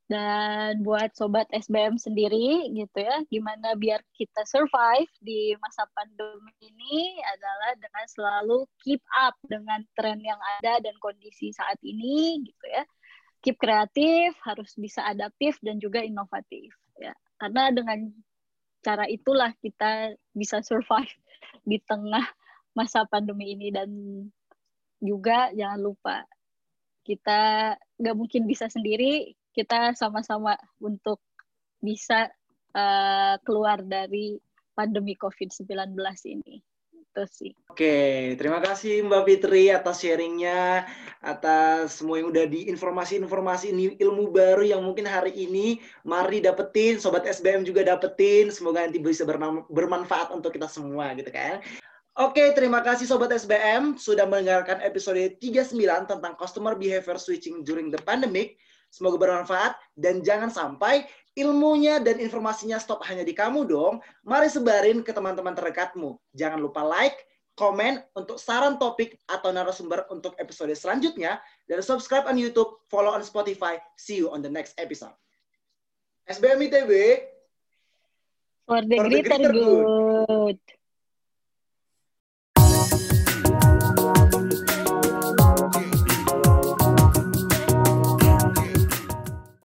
Dan 0.03 0.83
buat 0.83 1.15
sobat 1.15 1.47
SBM 1.49 1.95
sendiri 1.95 2.69
gitu 2.75 2.99
ya 3.01 3.23
gimana 3.31 3.73
biar 3.79 4.03
kita 4.13 4.43
survive 4.45 5.09
di 5.23 5.55
masa 5.63 5.87
pandemi 5.95 6.53
ini 6.59 7.23
adalah 7.23 7.71
dengan 7.79 8.05
selalu 8.11 8.67
keep 8.83 8.99
up 9.15 9.33
dengan 9.47 9.79
tren 9.95 10.19
yang 10.19 10.37
ada 10.59 10.83
dan 10.83 10.93
kondisi 10.99 11.55
saat 11.55 11.79
ini 11.81 12.43
gitu 12.43 12.65
ya. 12.67 12.83
Keep 13.41 13.57
kreatif 13.57 14.35
harus 14.43 14.75
bisa 14.75 15.07
adaptif 15.07 15.55
dan 15.63 15.79
juga 15.79 16.03
inovatif 16.03 16.75
ya. 16.99 17.15
Karena 17.39 17.71
dengan 17.71 18.11
cara 18.83 19.07
itulah 19.07 19.55
kita 19.63 20.13
bisa 20.35 20.59
survive 20.61 21.09
di 21.63 21.79
tengah 21.79 22.27
masa 22.75 23.07
pandemi 23.07 23.55
ini 23.55 23.71
dan 23.71 23.89
juga 25.03 25.51
jangan 25.51 25.79
lupa 25.83 26.23
kita 27.03 27.75
nggak 27.99 28.15
mungkin 28.15 28.47
bisa 28.47 28.71
sendiri 28.71 29.35
kita 29.53 29.93
sama-sama 29.93 30.55
untuk 30.81 31.19
bisa 31.83 32.31
uh, 32.73 33.35
keluar 33.43 33.83
dari 33.83 34.39
pandemi 34.73 35.13
COVID-19 35.13 35.93
ini. 36.25 36.63
Itu 36.89 37.23
sih. 37.29 37.53
Oke, 37.69 38.33
terima 38.41 38.57
kasih 38.57 39.05
Mbak 39.05 39.23
Fitri 39.29 39.69
atas 39.69 40.01
sharingnya, 40.01 40.89
atas 41.21 42.01
semua 42.01 42.17
yang 42.17 42.33
udah 42.33 42.49
di 42.49 42.65
informasi-informasi 42.73 43.69
ini 43.69 43.93
ilmu 44.01 44.33
baru 44.33 44.65
yang 44.65 44.81
mungkin 44.81 45.05
hari 45.05 45.29
ini 45.37 45.77
mari 46.01 46.41
dapetin, 46.41 46.97
Sobat 46.97 47.29
SBM 47.29 47.69
juga 47.69 47.85
dapetin, 47.85 48.49
semoga 48.49 48.81
nanti 48.81 48.97
bisa 48.97 49.21
bermanfaat 49.69 50.33
untuk 50.33 50.57
kita 50.57 50.65
semua 50.65 51.13
gitu 51.13 51.29
kan. 51.29 51.61
Oke, 52.13 52.53
terima 52.53 52.85
kasih 52.85 53.09
Sobat 53.09 53.33
SBM 53.33 53.97
sudah 53.97 54.29
mendengarkan 54.29 54.77
episode 54.85 55.17
39 55.41 55.73
tentang 56.05 56.37
Customer 56.37 56.77
Behavior 56.77 57.17
Switching 57.17 57.65
During 57.65 57.89
the 57.89 57.97
Pandemic. 57.97 58.61
Semoga 58.93 59.17
bermanfaat 59.17 59.73
dan 59.97 60.21
jangan 60.21 60.53
sampai 60.53 61.09
ilmunya 61.33 61.97
dan 61.97 62.21
informasinya 62.21 62.77
stop 62.77 63.01
hanya 63.09 63.25
di 63.25 63.33
kamu 63.33 63.65
dong. 63.65 63.97
Mari 64.21 64.45
sebarin 64.45 65.01
ke 65.01 65.09
teman-teman 65.09 65.57
terdekatmu. 65.57 66.13
Jangan 66.37 66.61
lupa 66.61 66.85
like, 66.85 67.17
komen 67.57 68.01
untuk 68.13 68.37
saran 68.37 68.77
topik 68.77 69.17
atau 69.25 69.49
narasumber 69.49 70.05
untuk 70.13 70.37
episode 70.37 70.69
selanjutnya 70.77 71.41
dan 71.65 71.81
subscribe 71.81 72.29
on 72.29 72.37
YouTube, 72.37 72.77
follow 72.93 73.09
on 73.09 73.25
Spotify. 73.25 73.81
See 73.97 74.21
you 74.21 74.29
on 74.29 74.45
the 74.45 74.53
next 74.53 74.77
episode. 74.77 75.17
SBM 76.29 76.69
ITB 76.69 76.93
For 78.69 78.79
the, 78.85 78.95
For 78.95 79.09
the 79.09 79.21
greater 79.25 79.49
good. 79.49 79.65
good. 80.29 80.61